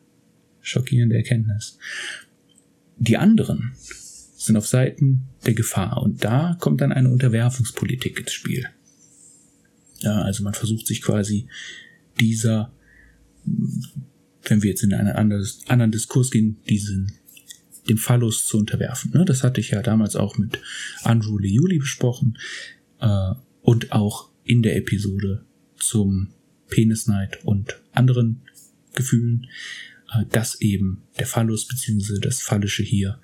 [0.60, 1.78] Schockierende Erkenntnis.
[2.96, 3.72] Die anderen
[4.36, 8.66] sind auf Seiten der Gefahr und da kommt dann eine Unterwerfungspolitik ins Spiel.
[10.00, 11.46] Ja, also man versucht sich quasi
[12.20, 12.72] dieser,
[13.44, 15.12] wenn wir jetzt in einen
[15.68, 17.12] anderen Diskurs gehen, diesen
[17.88, 19.12] dem Phallus zu unterwerfen.
[19.12, 19.24] Ne?
[19.24, 20.60] Das hatte ich ja damals auch mit
[21.02, 22.38] Andrew Liuli besprochen
[23.00, 25.44] äh, und auch in der Episode
[25.76, 26.28] zum
[26.68, 28.42] Penisneid und anderen
[28.94, 29.48] Gefühlen,
[30.12, 32.20] äh, dass eben der Phallus bzw.
[32.20, 33.20] das Phallische hier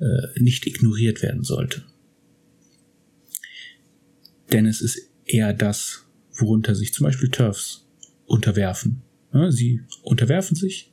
[0.00, 1.84] äh, nicht ignoriert werden sollte.
[4.50, 7.86] Denn es ist eher das, worunter sich zum Beispiel Turfs
[8.26, 9.02] unterwerfen.
[9.32, 10.92] Ja, sie unterwerfen sich,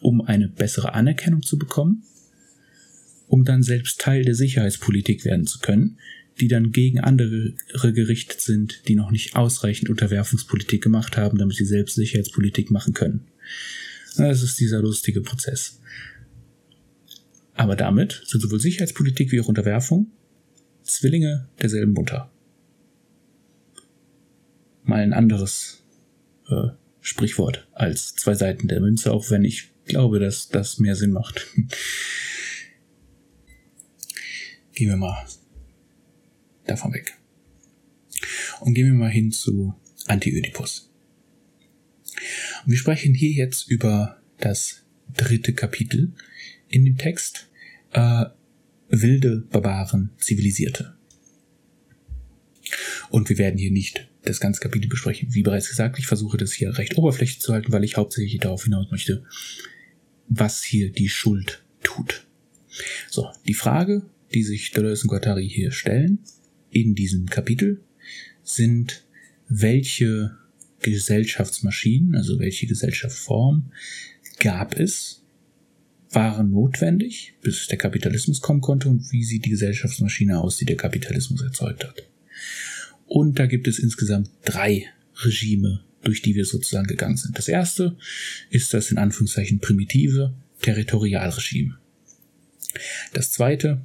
[0.00, 2.04] um eine bessere Anerkennung zu bekommen
[3.32, 5.96] um dann selbst Teil der Sicherheitspolitik werden zu können,
[6.38, 7.54] die dann gegen andere
[7.94, 13.22] gerichtet sind, die noch nicht ausreichend Unterwerfungspolitik gemacht haben, damit sie selbst Sicherheitspolitik machen können.
[14.18, 15.80] Das ist dieser lustige Prozess.
[17.54, 20.10] Aber damit sind sowohl Sicherheitspolitik wie auch Unterwerfung
[20.82, 22.30] Zwillinge derselben Mutter.
[24.84, 25.82] Mal ein anderes
[26.50, 26.68] äh,
[27.00, 31.46] Sprichwort als zwei Seiten der Münze, auch wenn ich glaube, dass das mehr Sinn macht.
[34.72, 35.26] Gehen wir mal
[36.66, 37.18] davon weg.
[38.60, 39.74] Und gehen wir mal hin zu
[40.06, 40.90] Anti-Ödipus.
[42.66, 44.82] wir sprechen hier jetzt über das
[45.14, 46.12] dritte Kapitel
[46.68, 47.48] in dem Text,
[47.92, 48.26] äh,
[48.88, 50.96] wilde Barbaren, Zivilisierte.
[53.10, 55.34] Und wir werden hier nicht das ganze Kapitel besprechen.
[55.34, 58.64] Wie bereits gesagt, ich versuche das hier recht oberflächlich zu halten, weil ich hauptsächlich darauf
[58.64, 59.24] hinaus möchte,
[60.28, 62.26] was hier die Schuld tut.
[63.10, 64.02] So, die Frage,
[64.34, 66.18] die sich Deleuze und Guattari hier stellen
[66.70, 67.82] in diesem Kapitel,
[68.42, 69.04] sind,
[69.48, 70.36] welche
[70.80, 73.70] Gesellschaftsmaschinen, also welche Gesellschaftsform
[74.38, 75.22] gab es,
[76.10, 80.76] waren notwendig, bis der Kapitalismus kommen konnte und wie sieht die Gesellschaftsmaschine aus, die der
[80.76, 82.02] Kapitalismus erzeugt hat.
[83.06, 84.86] Und da gibt es insgesamt drei
[85.22, 87.38] Regime, durch die wir sozusagen gegangen sind.
[87.38, 87.96] Das erste
[88.50, 91.78] ist das in Anführungszeichen primitive Territorialregime.
[93.12, 93.82] Das zweite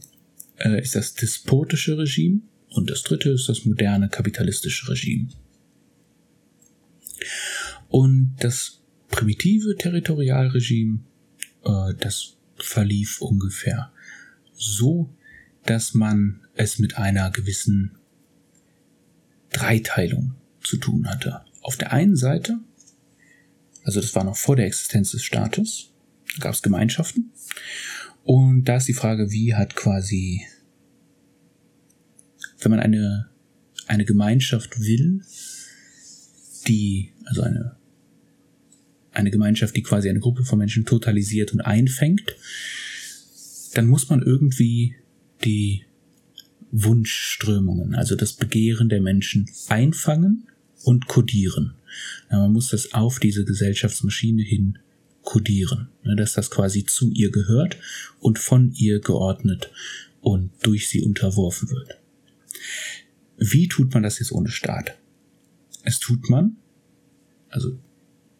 [0.57, 5.29] äh, ist das despotische Regime und das dritte ist das moderne kapitalistische Regime.
[7.89, 10.99] Und das primitive Territorialregime,
[11.63, 13.91] äh, das verlief ungefähr
[14.53, 15.13] so,
[15.65, 17.97] dass man es mit einer gewissen
[19.51, 21.41] Dreiteilung zu tun hatte.
[21.61, 22.59] Auf der einen Seite,
[23.83, 25.91] also das war noch vor der Existenz des Staates,
[26.39, 27.31] gab es Gemeinschaften
[28.27, 30.41] und da ist die Frage, wie hat quasi,
[32.59, 33.29] wenn man eine,
[33.87, 35.21] eine Gemeinschaft will,
[36.67, 37.77] die, also eine,
[39.13, 42.35] eine Gemeinschaft, die quasi eine Gruppe von Menschen totalisiert und einfängt,
[43.75, 44.95] dann muss man irgendwie
[45.45, 45.85] die
[46.71, 50.49] Wunschströmungen, also das Begehren der Menschen einfangen
[50.83, 51.75] und kodieren.
[52.29, 54.79] Man muss das auf diese Gesellschaftsmaschine hin
[55.27, 57.77] kodieren, ne, dass das quasi zu ihr gehört
[58.21, 59.69] und von ihr geordnet
[60.21, 61.99] und durch sie unterworfen wird.
[63.35, 64.97] Wie tut man das jetzt ohne Staat?
[65.83, 66.55] Es tut man,
[67.49, 67.77] also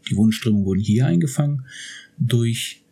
[0.09, 1.65] die Wunschströmungen wurden hier eingefangen,
[2.17, 2.85] durch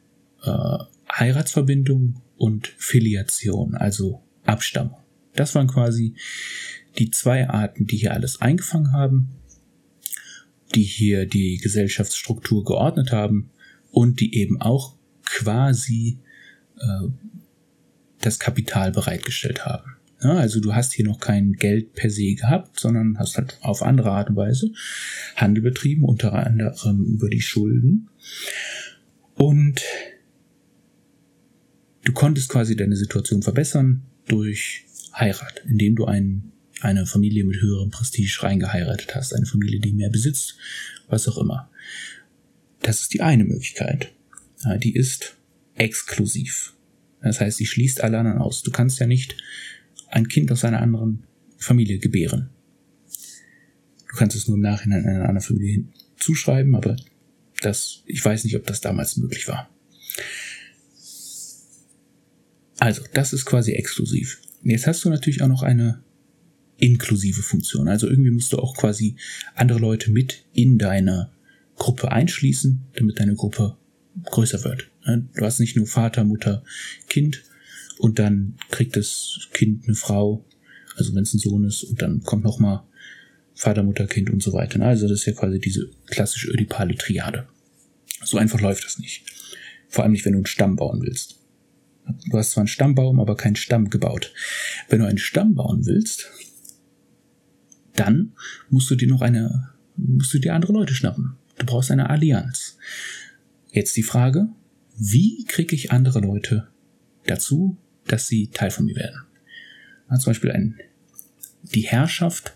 [0.43, 0.77] äh,
[1.10, 4.97] Heiratsverbindung und Filiation, also Abstammung.
[5.36, 6.15] Das waren quasi
[6.99, 9.29] die zwei Arten, die hier alles eingefangen haben,
[10.75, 13.51] die hier die Gesellschaftsstruktur geordnet haben
[13.95, 16.19] und die eben auch quasi
[16.77, 17.08] äh,
[18.19, 19.95] das Kapital bereitgestellt haben.
[20.21, 23.81] Ja, also du hast hier noch kein Geld per se gehabt, sondern hast halt auf
[23.81, 24.71] andere Art und Weise
[25.38, 28.10] Handel betrieben, unter anderem über die Schulden.
[29.34, 29.81] Und
[32.03, 34.84] du konntest quasi deine Situation verbessern durch
[35.17, 40.10] Heirat, indem du ein, eine Familie mit höherem Prestige reingeheiratet hast, eine Familie, die mehr
[40.10, 40.58] besitzt,
[41.08, 41.69] was auch immer.
[42.86, 44.13] Das ist die eine Möglichkeit.
[44.63, 45.38] Ja, die ist
[45.74, 46.76] exklusiv.
[47.19, 48.62] Das heißt, sie schließt alle anderen aus.
[48.62, 49.36] Du kannst ja nicht
[50.10, 51.24] ein Kind aus einer anderen
[51.58, 52.52] Familie gebären.
[54.08, 55.86] Du kannst es nur im Nachhinein einer anderen Familie
[56.17, 56.95] zuschreiben, aber
[57.62, 59.67] das, ich weiß nicht, ob das damals möglich war.
[62.78, 64.39] Also, das ist quasi exklusiv.
[64.62, 66.04] Jetzt hast du natürlich auch noch eine
[66.78, 67.88] inklusive Funktion.
[67.88, 69.15] Also irgendwie musst du auch quasi
[69.56, 71.32] andere Leute mit in deine
[71.78, 73.78] Gruppe einschließen, damit deine Gruppe
[74.24, 74.90] größer wird.
[75.06, 76.64] Du hast nicht nur Vater, Mutter,
[77.10, 77.44] Kind
[78.00, 80.46] und dann kriegt das Kind eine Frau,
[80.96, 82.88] also wenn es ein Sohn ist, und dann kommt noch mal
[83.54, 84.82] Vater, Mutter, Kind und so weiter.
[84.82, 87.48] Also das ist ja quasi diese klassische ödipale Triade.
[88.24, 89.24] So einfach läuft das nicht.
[89.88, 91.40] Vor allem nicht, wenn du einen Stamm bauen willst.
[92.30, 94.34] Du hast zwar einen Stammbaum, aber keinen Stamm gebaut.
[94.90, 96.30] Wenn du einen Stamm bauen willst,
[97.94, 98.34] dann
[98.70, 101.38] musst du dir noch eine, musst du dir andere Leute schnappen.
[101.58, 102.78] Du brauchst eine Allianz.
[103.72, 104.48] Jetzt die Frage,
[104.98, 106.68] wie kriege ich andere Leute
[107.26, 109.22] dazu, dass sie Teil von mir werden?
[110.10, 110.80] Ja, zum Beispiel ein,
[111.63, 112.56] die Herrschaft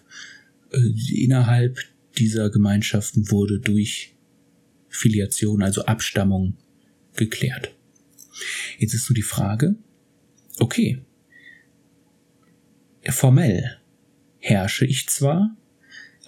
[0.71, 1.79] äh, innerhalb
[2.17, 4.15] dieser Gemeinschaften wurde durch
[4.89, 6.57] Filiation, also Abstammung,
[7.15, 7.73] geklärt.
[8.77, 9.75] Jetzt ist so die Frage,
[10.59, 11.01] okay,
[13.09, 13.77] formell
[14.37, 15.57] herrsche ich zwar,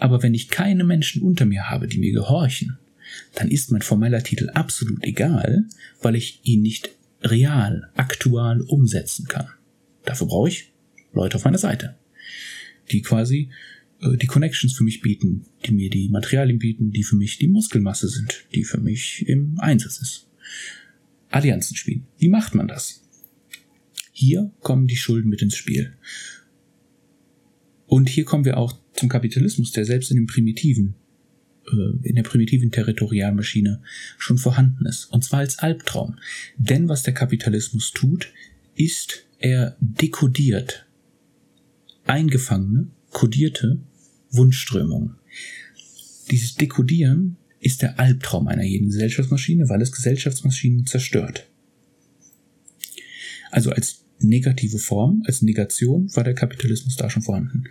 [0.02, 2.80] aber wenn ich keine Menschen unter mir habe, die mir gehorchen,
[3.36, 5.66] dann ist mein formeller Titel absolut egal,
[6.02, 6.90] weil ich ihn nicht
[7.22, 9.48] real, aktual umsetzen kann.
[10.04, 10.72] Dafür brauche ich
[11.14, 11.98] Leute auf meiner Seite,
[12.92, 13.52] die quasi
[14.02, 17.48] äh, die Connections für mich bieten, die mir die Materialien bieten, die für mich die
[17.48, 20.28] Muskelmasse sind, die für mich im Einsatz ist.
[21.30, 22.08] Allianzen spielen.
[22.18, 23.04] Wie macht man das?
[24.12, 25.94] Hier kommen die Schulden mit ins Spiel.
[27.86, 30.96] Und hier kommen wir auch zum Kapitalismus, der selbst in dem primitiven,
[31.68, 33.82] äh, in der primitiven Territorialmaschine
[34.18, 35.06] schon vorhanden ist.
[35.06, 36.18] Und zwar als Albtraum.
[36.58, 38.32] Denn was der Kapitalismus tut,
[38.76, 40.86] ist, er dekodiert
[42.06, 43.80] eingefangene, kodierte
[44.32, 45.16] Wunschströmungen.
[46.30, 51.48] Dieses Dekodieren ist der Albtraum einer jeden Gesellschaftsmaschine, weil es Gesellschaftsmaschinen zerstört.
[53.52, 57.66] Also als negative Form, als Negation war der Kapitalismus da schon vorhanden.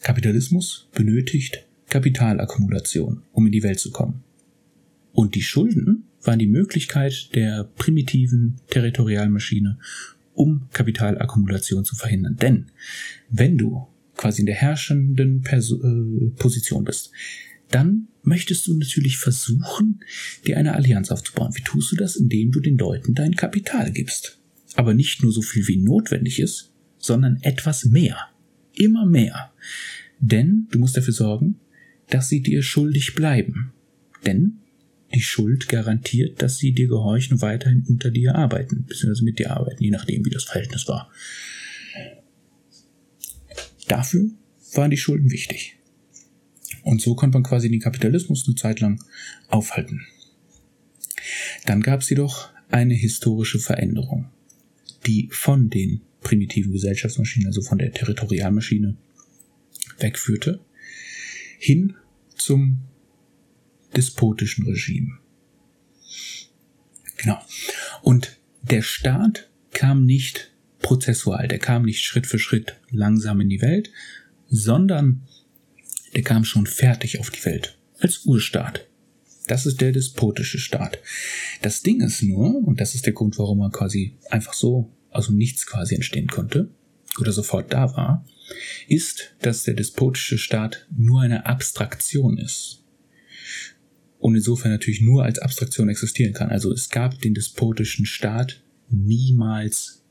[0.00, 4.22] Kapitalismus benötigt Kapitalakkumulation, um in die Welt zu kommen.
[5.12, 9.78] Und die Schulden waren die Möglichkeit der primitiven Territorialmaschine,
[10.34, 12.36] um Kapitalakkumulation zu verhindern.
[12.36, 12.66] Denn
[13.30, 17.10] wenn du quasi in der herrschenden Perso äh, Position bist,
[17.70, 20.00] dann möchtest du natürlich versuchen,
[20.46, 21.54] dir eine Allianz aufzubauen.
[21.54, 22.16] Wie tust du das?
[22.16, 24.38] Indem du den Leuten dein Kapital gibst.
[24.74, 28.16] Aber nicht nur so viel wie notwendig ist, sondern etwas mehr.
[28.78, 29.52] Immer mehr.
[30.20, 31.58] Denn du musst dafür sorgen,
[32.08, 33.72] dass sie dir schuldig bleiben.
[34.24, 34.58] Denn
[35.14, 39.50] die Schuld garantiert, dass sie dir gehorchen und weiterhin unter dir arbeiten, beziehungsweise mit dir
[39.50, 41.10] arbeiten, je nachdem, wie das Verhältnis war.
[43.88, 44.30] Dafür
[44.74, 45.76] waren die Schulden wichtig.
[46.82, 49.02] Und so konnte man quasi den Kapitalismus eine Zeit lang
[49.48, 50.06] aufhalten.
[51.66, 54.30] Dann gab es jedoch eine historische Veränderung,
[55.06, 58.96] die von den primitiven Gesellschaftsmaschinen, also von der Territorialmaschine,
[59.98, 60.60] wegführte,
[61.58, 61.94] hin
[62.36, 62.78] zum
[63.96, 65.18] despotischen Regime.
[67.16, 67.40] Genau.
[68.02, 73.60] Und der Staat kam nicht prozessual, der kam nicht Schritt für Schritt langsam in die
[73.60, 73.90] Welt,
[74.48, 75.22] sondern
[76.14, 77.76] der kam schon fertig auf die Welt.
[77.98, 78.86] Als Urstaat.
[79.48, 80.98] Das ist der despotische Staat.
[81.62, 84.92] Das Ding ist nur, und das ist der Grund, warum er quasi einfach so
[85.26, 86.70] dem Nichts quasi entstehen konnte,
[87.20, 88.24] oder sofort da war,
[88.86, 92.84] ist, dass der despotische Staat nur eine Abstraktion ist.
[94.18, 96.50] Und insofern natürlich nur als Abstraktion existieren kann.
[96.50, 100.02] Also es gab den despotischen Staat niemals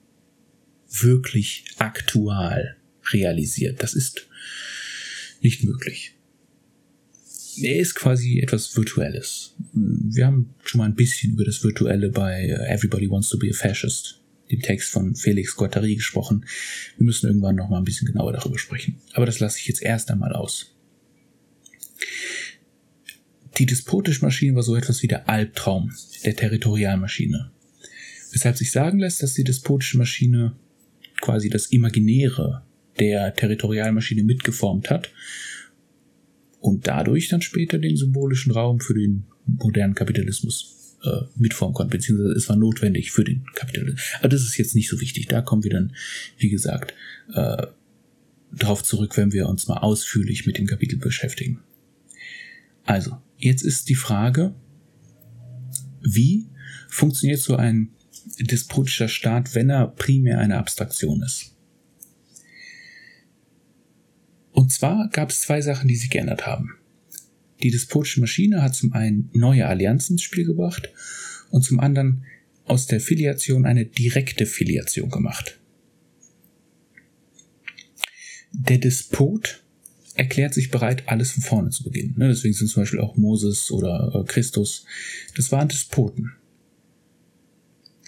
[0.89, 2.77] wirklich aktual
[3.11, 3.83] realisiert.
[3.83, 4.27] Das ist
[5.41, 6.13] nicht möglich.
[7.61, 9.55] Er ist quasi etwas Virtuelles.
[9.73, 13.53] Wir haben schon mal ein bisschen über das Virtuelle bei Everybody Wants to be a
[13.53, 14.21] Fascist
[14.51, 16.45] dem Text von Felix Guattari gesprochen.
[16.97, 18.97] Wir müssen irgendwann noch mal ein bisschen genauer darüber sprechen.
[19.13, 20.73] Aber das lasse ich jetzt erst einmal aus.
[23.57, 25.91] Die despotische Maschine war so etwas wie der Albtraum
[26.23, 27.51] der Territorialmaschine.
[28.31, 30.55] Weshalb sich sagen lässt, dass die despotische Maschine
[31.21, 32.63] quasi das Imaginäre
[32.99, 35.11] der Territorialmaschine mitgeformt hat
[36.59, 42.31] und dadurch dann später den symbolischen Raum für den modernen Kapitalismus äh, mitformen konnte, beziehungsweise
[42.33, 44.01] es war notwendig für den Kapitalismus.
[44.19, 45.27] Aber das ist jetzt nicht so wichtig.
[45.27, 45.95] Da kommen wir dann,
[46.37, 46.93] wie gesagt,
[47.33, 47.67] äh,
[48.51, 51.59] darauf zurück, wenn wir uns mal ausführlich mit dem Kapitel beschäftigen.
[52.85, 54.55] Also, jetzt ist die Frage,
[56.01, 56.47] wie
[56.89, 57.89] funktioniert so ein
[58.39, 61.53] despotischer Staat, wenn er primär eine Abstraktion ist?
[64.51, 66.77] Und zwar gab es zwei Sachen, die sich geändert haben.
[67.63, 70.91] Die despotische Maschine hat zum einen neue Allianzen ins Spiel gebracht
[71.49, 72.25] und zum anderen
[72.65, 75.59] aus der Filiation eine direkte Filiation gemacht.
[78.51, 79.63] Der Despot
[80.15, 82.15] erklärt sich bereit, alles von vorne zu beginnen.
[82.17, 84.85] Ne, deswegen sind zum Beispiel auch Moses oder äh, Christus.
[85.35, 86.33] Das waren Despoten.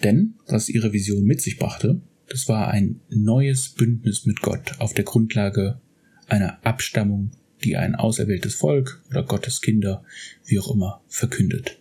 [0.04, 4.93] Denn, was ihre Vision mit sich brachte, das war ein neues Bündnis mit Gott auf
[4.93, 5.82] der Grundlage
[6.28, 7.32] einer Abstammung,
[7.64, 10.03] die ein auserwähltes Volk oder Gottes Kinder,
[10.45, 11.78] wie auch immer, verkündet.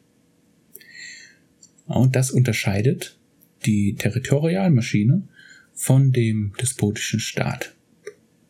[1.87, 3.17] Und das unterscheidet
[3.65, 5.23] die Territorialmaschine
[5.73, 7.75] von dem despotischen Staat.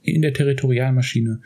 [0.03, 1.41] In der Territorialmaschine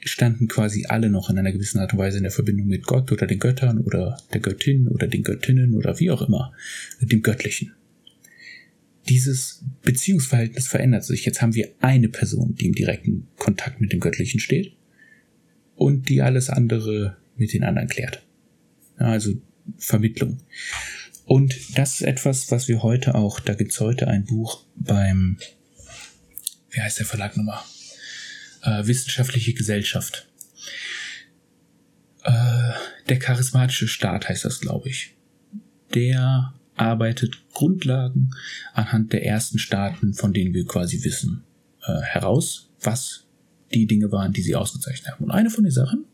[0.00, 3.12] standen quasi alle noch in einer gewissen Art und Weise in der Verbindung mit Gott
[3.12, 6.52] oder den Göttern oder der Göttin oder den Göttinnen oder wie auch immer,
[7.00, 7.72] dem Göttlichen
[9.08, 11.24] dieses Beziehungsverhältnis verändert sich.
[11.24, 14.74] Jetzt haben wir eine Person, die im direkten Kontakt mit dem Göttlichen steht
[15.76, 18.22] und die alles andere mit den anderen klärt.
[18.96, 19.32] Also
[19.78, 20.38] Vermittlung.
[21.24, 25.38] Und das ist etwas, was wir heute auch, da gibt's heute ein Buch beim,
[26.70, 27.60] wie heißt der Verlag nochmal?
[28.62, 30.28] Äh, Wissenschaftliche Gesellschaft.
[32.24, 32.72] Äh,
[33.08, 35.14] der charismatische Staat heißt das, glaube ich.
[35.94, 38.30] Der arbeitet Grundlagen
[38.74, 41.44] anhand der ersten Staaten, von denen wir quasi wissen,
[41.82, 43.26] äh, heraus, was
[43.72, 45.24] die Dinge waren, die sie ausgezeichnet haben.
[45.24, 46.04] Und eine von den Sachen,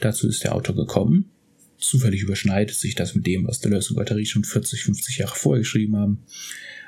[0.00, 1.30] dazu ist der Autor gekommen,
[1.78, 5.60] zufällig überschneidet sich das mit dem, was Deleuze und Guattari schon 40, 50 Jahre vorher
[5.60, 6.22] geschrieben haben,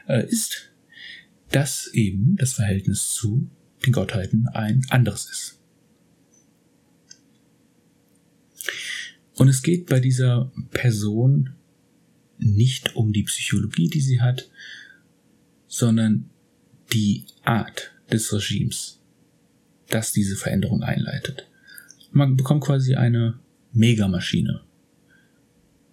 [0.06, 0.70] äh, ist,
[1.50, 3.48] dass eben das Verhältnis zu
[3.84, 5.58] den Gottheiten ein anderes ist.
[9.34, 11.54] Und es geht bei dieser Person
[12.40, 14.50] nicht um die Psychologie, die sie hat,
[15.66, 16.30] sondern
[16.92, 19.00] die Art des Regimes,
[19.88, 21.46] das diese Veränderung einleitet.
[22.12, 23.38] Man bekommt quasi eine
[23.72, 24.62] Megamaschine.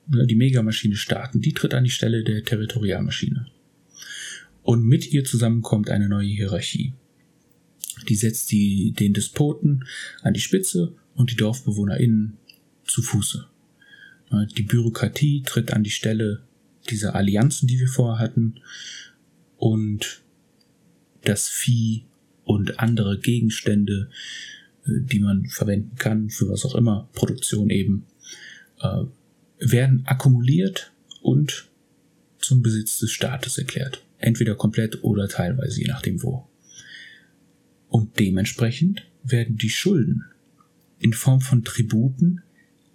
[0.08, 3.48] Die Megamaschine starten, die tritt an die Stelle der Territorialmaschine.
[4.64, 6.94] Und mit ihr zusammenkommt eine neue Hierarchie.
[8.08, 9.86] Die setzt die, den Despoten
[10.22, 12.38] an die Spitze und die DorfbewohnerInnen
[12.86, 13.48] zu Fuße.
[14.32, 16.44] Die Bürokratie tritt an die Stelle
[16.90, 18.56] dieser Allianzen, die wir vorher hatten.
[19.58, 20.24] Und
[21.24, 22.06] das Vieh
[22.44, 24.10] und andere Gegenstände,
[24.86, 28.06] äh, die man verwenden kann, für was auch immer, Produktion eben,
[28.82, 29.04] äh,
[29.60, 31.68] werden akkumuliert und
[32.40, 34.04] zum Besitz des Staates erklärt.
[34.20, 36.48] Entweder komplett oder teilweise, je nachdem wo.
[37.90, 40.26] Und dementsprechend werden die Schulden
[41.00, 42.44] in Form von Tributen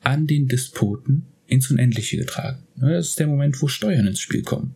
[0.03, 2.63] an den Despoten ins Unendliche getragen.
[2.77, 4.75] Das ist der Moment, wo Steuern ins Spiel kommen.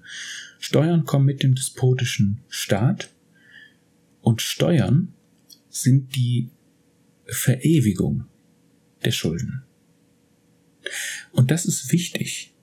[0.58, 3.10] Steuern kommen mit dem despotischen Staat
[4.20, 5.12] und Steuern
[5.68, 6.50] sind die
[7.26, 8.26] Verewigung
[9.04, 9.62] der Schulden.
[11.32, 12.54] Und das ist wichtig,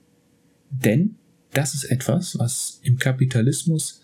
[0.70, 1.16] denn
[1.52, 4.02] das ist etwas, was im Kapitalismus,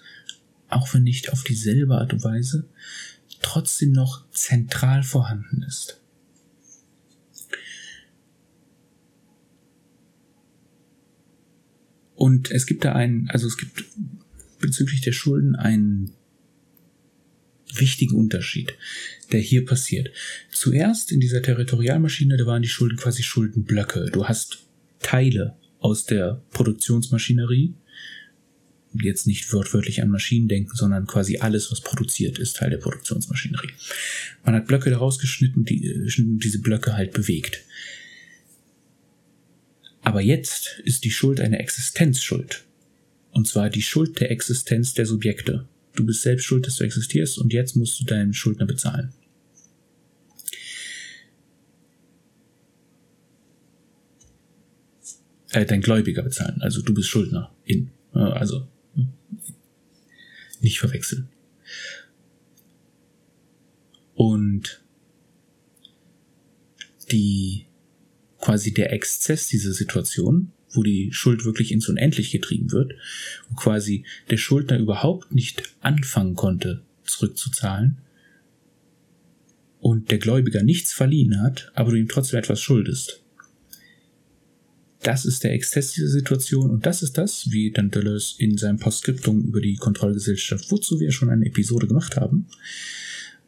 [0.69, 2.69] auch wenn nicht auf dieselbe Art und Weise,
[3.43, 6.00] trotzdem noch zentral vorhanden ist.
[12.21, 13.83] Und es gibt da einen, also es gibt
[14.61, 16.13] bezüglich der Schulden einen
[17.75, 18.75] wichtigen Unterschied,
[19.33, 20.11] der hier passiert.
[20.53, 24.11] Zuerst in dieser Territorialmaschine, da waren die Schulden quasi Schuldenblöcke.
[24.13, 24.67] Du hast
[24.99, 27.73] Teile aus der Produktionsmaschinerie,
[29.01, 33.73] jetzt nicht wortwörtlich an Maschinen denken, sondern quasi alles, was produziert ist, Teil der Produktionsmaschinerie.
[34.45, 37.65] Man hat Blöcke daraus geschnitten, die, äh, diese Blöcke halt bewegt.
[40.03, 42.65] Aber jetzt ist die Schuld eine Existenzschuld.
[43.33, 45.69] Und zwar die Schuld der Existenz der Subjekte.
[45.95, 49.13] Du bist selbst schuld, dass du existierst und jetzt musst du deinen Schuldner bezahlen.
[55.51, 56.63] Äh, dein Gläubiger bezahlen.
[56.63, 57.53] Also du bist Schuldner.
[57.65, 57.91] In.
[58.13, 58.67] Also
[60.61, 61.29] nicht verwechseln.
[64.15, 64.83] Und
[67.11, 67.67] die
[68.41, 72.95] quasi der Exzess dieser Situation, wo die Schuld wirklich ins Unendlich getrieben wird,
[73.49, 77.99] wo quasi der Schuldner überhaupt nicht anfangen konnte, zurückzuzahlen
[79.81, 83.23] und der Gläubiger nichts verliehen hat, aber du ihm trotzdem etwas schuldest.
[85.03, 88.79] Das ist der Exzess dieser Situation und das ist das, wie dann Deleuze in seinem
[88.79, 92.47] Postskriptum über die Kontrollgesellschaft, wozu wir schon eine Episode gemacht haben,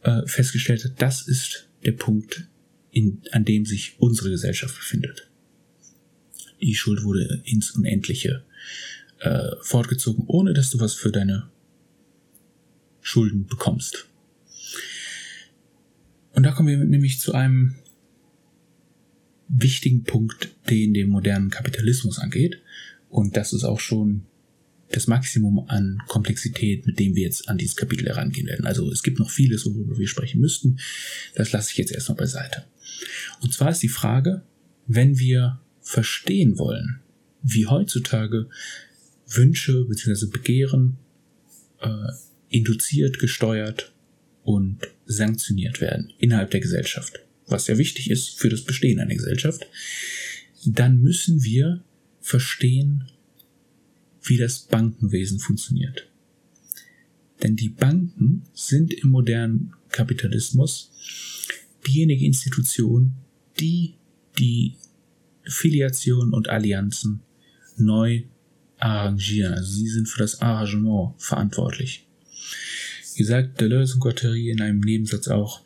[0.02, 2.48] äh, festgestellt hat, das ist der Punkt,
[2.92, 5.28] in, an dem sich unsere Gesellschaft befindet.
[6.60, 8.44] Die Schuld wurde ins Unendliche
[9.18, 11.48] äh, fortgezogen, ohne dass du was für deine
[13.00, 14.06] Schulden bekommst.
[16.34, 17.74] Und da kommen wir nämlich zu einem
[19.48, 22.62] wichtigen Punkt, den den modernen Kapitalismus angeht.
[23.08, 24.24] Und das ist auch schon
[24.92, 28.66] das Maximum an Komplexität, mit dem wir jetzt an dieses Kapitel herangehen werden.
[28.66, 30.78] Also es gibt noch vieles, worüber wir sprechen müssten.
[31.34, 32.64] Das lasse ich jetzt erstmal beiseite.
[33.40, 34.42] Und zwar ist die Frage,
[34.86, 37.00] wenn wir verstehen wollen,
[37.42, 38.48] wie heutzutage
[39.26, 40.26] Wünsche bzw.
[40.26, 40.98] Begehren
[41.80, 42.12] äh,
[42.48, 43.92] induziert, gesteuert
[44.44, 49.66] und sanktioniert werden innerhalb der Gesellschaft, was ja wichtig ist für das Bestehen einer Gesellschaft,
[50.64, 51.82] dann müssen wir
[52.20, 53.10] verstehen,
[54.22, 56.08] wie das Bankenwesen funktioniert.
[57.42, 60.90] Denn die Banken sind im modernen Kapitalismus
[61.86, 63.14] diejenige Institution,
[63.58, 63.94] die
[64.38, 64.76] die
[65.44, 67.20] Filiation und Allianzen
[67.76, 68.22] neu
[68.78, 69.54] arrangieren.
[69.54, 72.06] Also sie sind für das Arrangement verantwortlich.
[73.14, 75.62] Wie gesagt, Deleuze und Guattari in einem Nebensatz auch,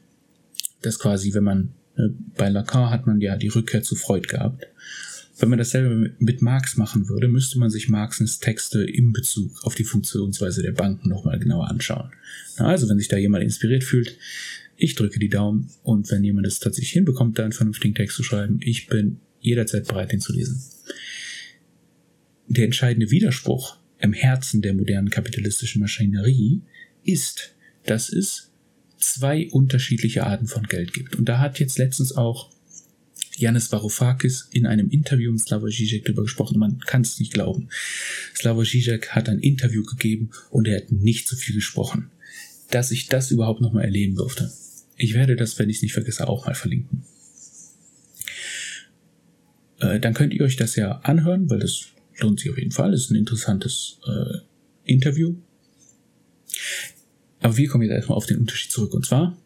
[0.82, 4.66] dass quasi, wenn man, ne, bei Lacan hat man ja die Rückkehr zu Freud gehabt.
[5.38, 9.74] Wenn man dasselbe mit Marx machen würde, müsste man sich Marxens Texte im Bezug auf
[9.74, 12.10] die Funktionsweise der Banken nochmal genauer anschauen.
[12.56, 14.16] Also, wenn sich da jemand inspiriert fühlt,
[14.76, 18.22] ich drücke die Daumen und wenn jemand es tatsächlich hinbekommt, da einen vernünftigen Text zu
[18.22, 20.62] schreiben, ich bin jederzeit bereit, ihn zu lesen.
[22.48, 26.62] Der entscheidende Widerspruch im Herzen der modernen kapitalistischen Maschinerie
[27.04, 28.52] ist, dass es
[28.96, 31.16] zwei unterschiedliche Arten von Geld gibt.
[31.16, 32.50] Und da hat jetzt letztens auch
[33.36, 36.58] Janis Varoufakis in einem Interview mit Slavoj Žižek darüber gesprochen.
[36.58, 37.68] Man kann es nicht glauben.
[38.34, 42.10] Slavoj Žižek hat ein Interview gegeben und er hat nicht so viel gesprochen.
[42.70, 44.50] Dass ich das überhaupt nochmal erleben durfte.
[44.96, 47.04] Ich werde das, wenn ich es nicht vergesse, auch mal verlinken.
[49.78, 51.86] Äh, dann könnt ihr euch das ja anhören, weil das
[52.18, 52.92] lohnt sich auf jeden Fall.
[52.92, 54.38] Das ist ein interessantes äh,
[54.84, 55.36] Interview.
[57.40, 58.94] Aber wir kommen jetzt erstmal auf den Unterschied zurück.
[58.94, 59.36] Und zwar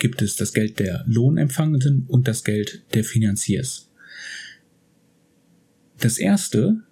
[0.00, 3.88] gibt es das Geld der Lohnempfangenden und das Geld der Finanziers.
[5.98, 6.82] Das erste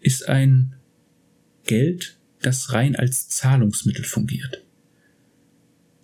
[0.00, 0.74] ist ein
[1.64, 4.62] Geld, das rein als Zahlungsmittel fungiert.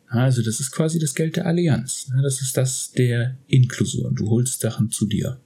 [0.06, 2.10] Also das ist quasi das Geld der Allianz.
[2.22, 4.10] Das ist das der Inklusur.
[4.14, 5.38] Du holst Sachen zu dir.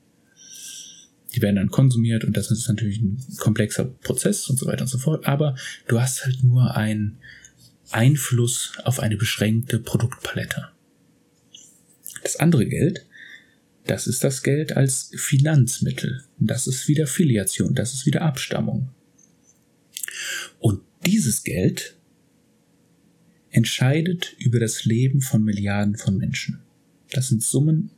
[1.34, 4.88] Die werden dann konsumiert und das ist natürlich ein komplexer Prozess und so weiter und
[4.88, 5.26] so fort.
[5.26, 5.56] Aber
[5.88, 7.18] du hast halt nur einen
[7.90, 10.68] Einfluss auf eine beschränkte Produktpalette.
[12.22, 13.06] Das andere Geld,
[13.86, 16.24] das ist das Geld als Finanzmittel.
[16.38, 18.90] Das ist wieder Filiation, das ist wieder Abstammung.
[20.60, 21.96] Und dieses Geld
[23.50, 26.60] entscheidet über das Leben von Milliarden von Menschen.
[27.10, 27.90] Das sind Summen,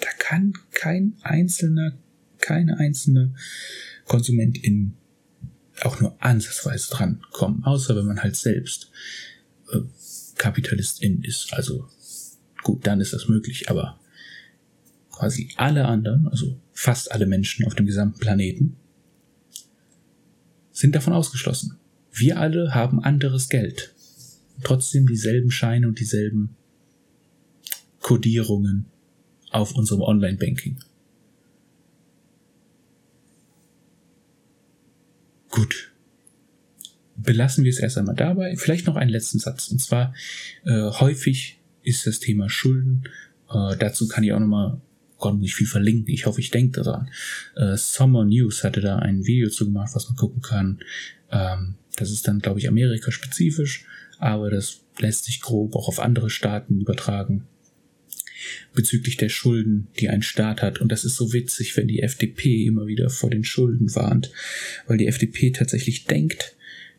[0.00, 1.96] da kann kein einzelner,
[2.38, 3.34] keine einzelne
[4.04, 4.94] Konsumentin
[5.82, 8.90] auch nur ansatzweise dran kommen, außer wenn man halt selbst
[9.72, 9.80] äh,
[10.36, 11.52] Kapitalistin ist.
[11.52, 11.88] Also
[12.66, 14.00] gut, dann ist das möglich, aber
[15.12, 18.76] quasi alle anderen, also fast alle Menschen auf dem gesamten Planeten,
[20.72, 21.78] sind davon ausgeschlossen.
[22.12, 23.94] Wir alle haben anderes Geld
[24.64, 26.56] trotzdem dieselben Scheine und dieselben
[28.00, 28.86] Codierungen
[29.52, 30.80] auf unserem Online-Banking.
[35.50, 35.92] Gut.
[37.14, 38.56] Belassen wir es erst einmal dabei.
[38.56, 39.68] Vielleicht noch einen letzten Satz.
[39.68, 40.14] Und zwar,
[40.64, 41.55] äh, häufig
[41.86, 43.04] ist das Thema Schulden.
[43.48, 44.80] Äh, dazu kann ich auch nochmal,
[45.18, 46.12] Gott, muss ich viel verlinken.
[46.12, 47.08] Ich hoffe, ich denke daran.
[47.56, 50.80] Äh, Summer News hatte da ein Video zu gemacht, was man gucken kann.
[51.30, 53.86] Ähm, das ist dann, glaube ich, Amerika-spezifisch
[54.18, 57.46] aber das lässt sich grob auch auf andere Staaten übertragen.
[58.74, 60.80] Bezüglich der Schulden, die ein Staat hat.
[60.80, 64.30] Und das ist so witzig, wenn die FDP immer wieder vor den Schulden warnt,
[64.86, 66.54] weil die FDP tatsächlich denkt,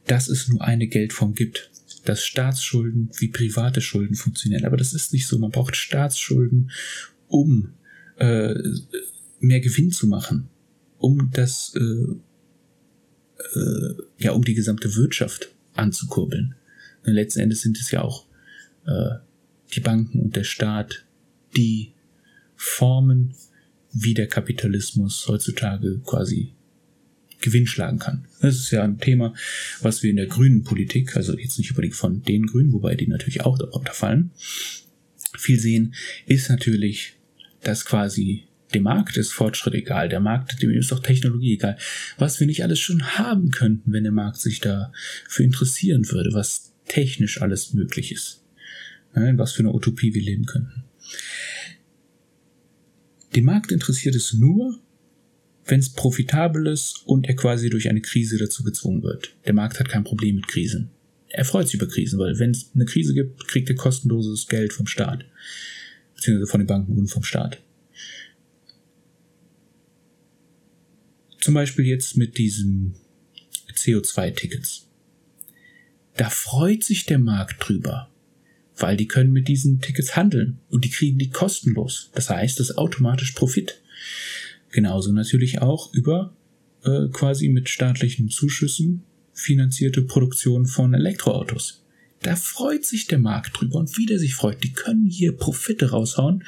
[0.05, 1.69] dass es nur eine Geldform gibt,
[2.07, 4.65] dass Staatsschulden wie private Schulden funktionieren.
[4.65, 5.37] Aber das ist nicht so.
[5.37, 6.71] Man braucht Staatsschulden,
[7.27, 7.73] um
[8.17, 8.53] äh,
[9.39, 10.47] mehr Gewinn zu machen,
[10.97, 16.55] um das, äh, äh, ja, um die gesamte Wirtschaft anzukurbeln.
[17.05, 18.25] Und letzten Endes sind es ja auch
[18.85, 19.15] äh,
[19.75, 21.05] die Banken und der Staat,
[21.55, 21.93] die
[22.55, 23.33] formen,
[23.91, 26.53] wie der Kapitalismus heutzutage quasi
[27.39, 28.25] Gewinn schlagen kann.
[28.41, 29.33] Das ist ja ein Thema,
[29.81, 33.07] was wir in der grünen Politik, also jetzt nicht unbedingt von den Grünen, wobei die
[33.07, 34.31] natürlich auch darunter fallen,
[35.37, 35.93] viel sehen,
[36.25, 37.13] ist natürlich,
[37.61, 41.77] dass quasi dem Markt ist Fortschritt egal, der Markt, dem ist auch Technologie egal.
[42.17, 46.73] Was wir nicht alles schon haben könnten, wenn der Markt sich dafür interessieren würde, was
[46.85, 48.43] technisch alles möglich ist.
[49.13, 50.83] Was für eine Utopie wir leben könnten.
[53.35, 54.79] Den Markt interessiert es nur,
[55.67, 59.35] wenn es profitabel ist und er quasi durch eine Krise dazu gezwungen wird.
[59.45, 60.89] Der Markt hat kein Problem mit Krisen.
[61.29, 64.73] Er freut sich über Krisen, weil wenn es eine Krise gibt, kriegt er kostenloses Geld
[64.73, 65.25] vom Staat.
[66.15, 67.61] Beziehungsweise von den Banken und vom Staat.
[71.41, 72.95] Zum Beispiel jetzt mit diesen
[73.73, 74.87] CO2-Tickets.
[76.15, 78.09] Da freut sich der Markt drüber,
[78.75, 82.09] weil die können mit diesen Tickets handeln und die kriegen die kostenlos.
[82.15, 83.81] Das heißt, das ist automatisch Profit.
[84.71, 86.33] Genauso natürlich auch über
[86.83, 89.03] äh, quasi mit staatlichen Zuschüssen
[89.33, 91.83] finanzierte Produktion von Elektroautos.
[92.21, 94.63] Da freut sich der Markt drüber und wie der sich freut.
[94.63, 96.43] Die können hier Profite raushauen,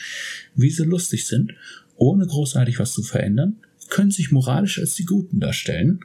[0.56, 1.54] wie sie lustig sind,
[1.96, 3.58] ohne großartig was zu verändern,
[3.90, 6.00] können sich moralisch als die Guten darstellen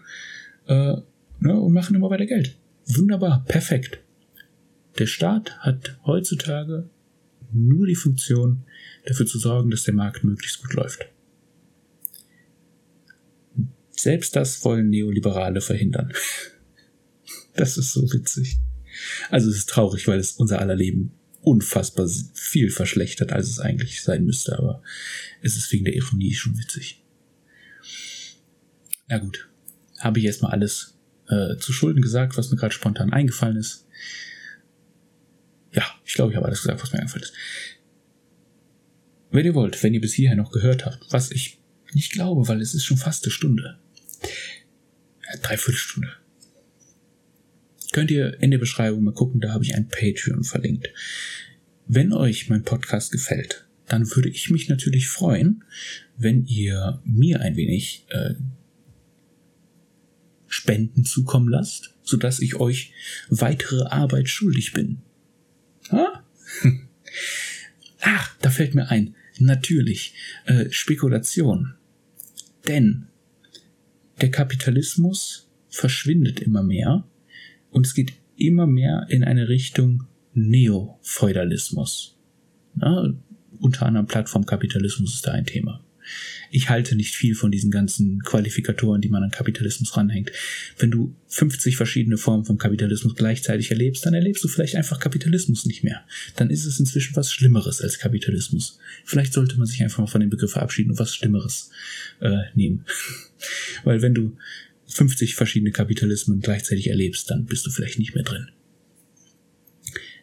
[0.67, 0.97] äh,
[1.41, 2.57] ne, und machen immer weiter Geld.
[2.87, 4.01] Wunderbar, perfekt.
[4.99, 6.89] Der Staat hat heutzutage
[7.53, 8.65] nur die Funktion,
[9.07, 11.07] dafür zu sorgen, dass der Markt möglichst gut läuft.
[13.97, 16.13] Selbst das wollen Neoliberale verhindern.
[17.57, 18.59] Das ist so witzig.
[19.31, 24.03] Also es ist traurig, weil es unser aller Leben unfassbar viel verschlechtert, als es eigentlich
[24.03, 24.83] sein müsste, aber
[25.41, 27.03] es ist wegen der Ironie schon witzig.
[29.09, 29.49] Na gut,
[29.99, 33.87] habe ich erstmal alles äh, zu Schulden gesagt, was mir gerade spontan eingefallen ist.
[35.73, 37.35] Ja, ich glaube, ich habe alles gesagt, was mir eingefallen ist.
[39.31, 41.59] Wenn ihr wollt, wenn ihr bis hierher noch gehört habt, was ich
[41.93, 43.79] nicht glaube, weil es ist schon fast eine Stunde.
[44.25, 46.13] Ja, dreiviertel Stunde
[47.95, 50.89] könnt ihr in der Beschreibung mal gucken, da habe ich ein Patreon verlinkt.
[51.87, 55.63] Wenn euch mein Podcast gefällt, dann würde ich mich natürlich freuen,
[56.17, 58.35] wenn ihr mir ein wenig äh,
[60.49, 62.93] Spenden zukommen lasst, sodass ich euch
[63.29, 65.03] weitere Arbeit schuldig bin.
[65.93, 66.25] Ha?
[68.01, 69.15] Ach, da fällt mir ein.
[69.39, 70.15] Natürlich,
[70.47, 71.75] äh, Spekulation.
[72.67, 73.07] Denn
[74.21, 77.05] der Kapitalismus verschwindet immer mehr
[77.71, 80.05] und es geht immer mehr in eine Richtung
[80.35, 82.17] Neofeudalismus.
[82.81, 83.13] Ja,
[83.61, 85.84] unter anderem Plattformkapitalismus ist da ein Thema.
[86.51, 90.31] Ich halte nicht viel von diesen ganzen Qualifikatoren, die man an Kapitalismus ranhängt.
[90.79, 95.67] Wenn du 50 verschiedene Formen von Kapitalismus gleichzeitig erlebst, dann erlebst du vielleicht einfach Kapitalismus
[95.67, 96.05] nicht mehr.
[96.37, 98.79] Dann ist es inzwischen was Schlimmeres als Kapitalismus.
[99.05, 101.71] Vielleicht sollte man sich einfach mal von dem Begriff verabschieden und was Schlimmeres
[102.21, 102.85] äh, nehmen.
[103.85, 104.37] Weil wenn du
[104.87, 108.49] 50 verschiedene Kapitalismen gleichzeitig erlebst, dann bist du vielleicht nicht mehr drin.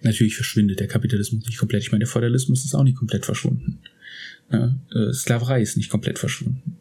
[0.03, 1.83] Natürlich verschwindet der Kapitalismus nicht komplett.
[1.83, 3.79] Ich meine, der Feudalismus ist auch nicht komplett verschwunden.
[4.51, 6.77] Ja, äh, Sklaverei ist nicht komplett verschwunden.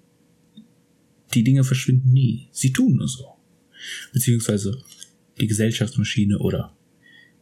[1.35, 2.49] Die Dinge verschwinden nie.
[2.53, 3.37] Sie tun nur so.
[4.13, 4.83] Beziehungsweise
[5.39, 6.77] die Gesellschaftsmaschine oder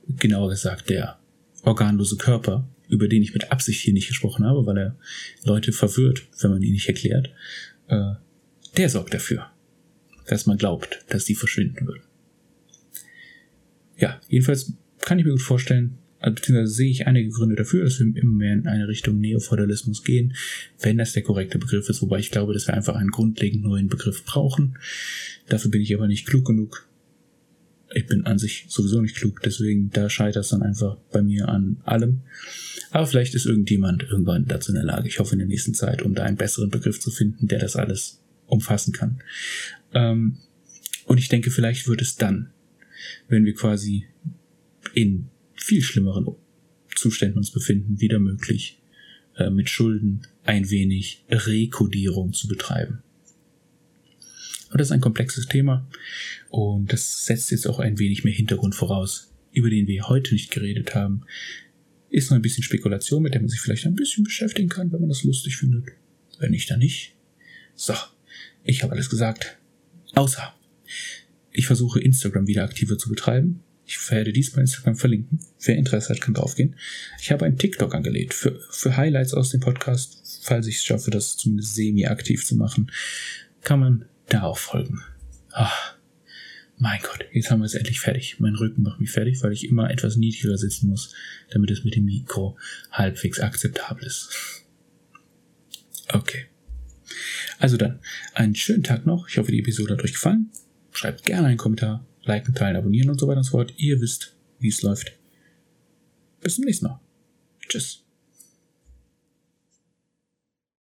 [0.06, 1.18] genauer gesagt der
[1.62, 4.96] organlose Körper, über den ich mit Absicht hier nicht gesprochen habe, weil er
[5.44, 7.30] Leute verwirrt, wenn man ihn nicht erklärt,
[7.88, 8.12] äh,
[8.76, 9.50] der sorgt dafür
[10.28, 12.02] dass man glaubt, dass die verschwinden würden.
[13.96, 15.98] Ja, jedenfalls kann ich mir gut vorstellen,
[16.34, 20.34] beziehungsweise sehe ich einige Gründe dafür, dass wir immer mehr in eine Richtung Neofeudalismus gehen,
[20.80, 23.88] wenn das der korrekte Begriff ist, wobei ich glaube, dass wir einfach einen grundlegend neuen
[23.88, 24.78] Begriff brauchen.
[25.48, 26.88] Dafür bin ich aber nicht klug genug.
[27.94, 31.48] Ich bin an sich sowieso nicht klug, deswegen da scheitert es dann einfach bei mir
[31.48, 32.20] an allem.
[32.90, 36.02] Aber vielleicht ist irgendjemand irgendwann dazu in der Lage, ich hoffe in der nächsten Zeit,
[36.02, 39.22] um da einen besseren Begriff zu finden, der das alles umfassen kann.
[39.94, 40.38] Ähm,
[41.06, 42.50] und ich denke, vielleicht wird es dann,
[43.28, 44.04] wenn wir quasi
[44.94, 45.28] in
[45.68, 46.26] viel schlimmeren
[46.96, 48.80] Zuständen uns befinden, wieder möglich,
[49.36, 53.02] äh, mit Schulden ein wenig Rekodierung zu betreiben.
[54.68, 55.86] Aber das ist ein komplexes Thema
[56.48, 60.50] und das setzt jetzt auch ein wenig mehr Hintergrund voraus, über den wir heute nicht
[60.50, 61.22] geredet haben.
[62.08, 65.00] Ist noch ein bisschen Spekulation, mit der man sich vielleicht ein bisschen beschäftigen kann, wenn
[65.00, 65.84] man das lustig findet.
[66.38, 67.14] Wenn nicht, dann nicht.
[67.74, 67.94] So,
[68.64, 69.58] ich habe alles gesagt.
[70.14, 70.54] Außer,
[71.52, 73.60] ich versuche Instagram wieder aktiver zu betreiben.
[73.90, 75.40] Ich werde dies bei Instagram verlinken.
[75.64, 76.76] Wer Interesse hat, kann draufgehen.
[77.22, 80.42] Ich habe einen TikTok angelegt für, für Highlights aus dem Podcast.
[80.42, 82.92] Falls ich es schaffe, das zumindest semi-aktiv zu machen,
[83.62, 85.00] kann man da auch folgen.
[85.52, 85.96] Ach,
[86.76, 88.38] Mein Gott, jetzt haben wir es endlich fertig.
[88.40, 91.14] Mein Rücken macht mich fertig, weil ich immer etwas niedriger sitzen muss,
[91.50, 92.58] damit es mit dem Mikro
[92.92, 94.64] halbwegs akzeptabel ist.
[96.12, 96.44] Okay.
[97.58, 98.00] Also dann,
[98.34, 99.28] einen schönen Tag noch.
[99.28, 100.50] Ich hoffe, die Episode hat euch gefallen.
[100.92, 103.74] Schreibt gerne einen Kommentar, liken, teilen, abonnieren und so weiter und so fort.
[103.76, 105.12] Ihr wisst, wie es läuft.
[106.40, 107.00] Bis zum nächsten Mal.
[107.68, 108.07] Tschüss.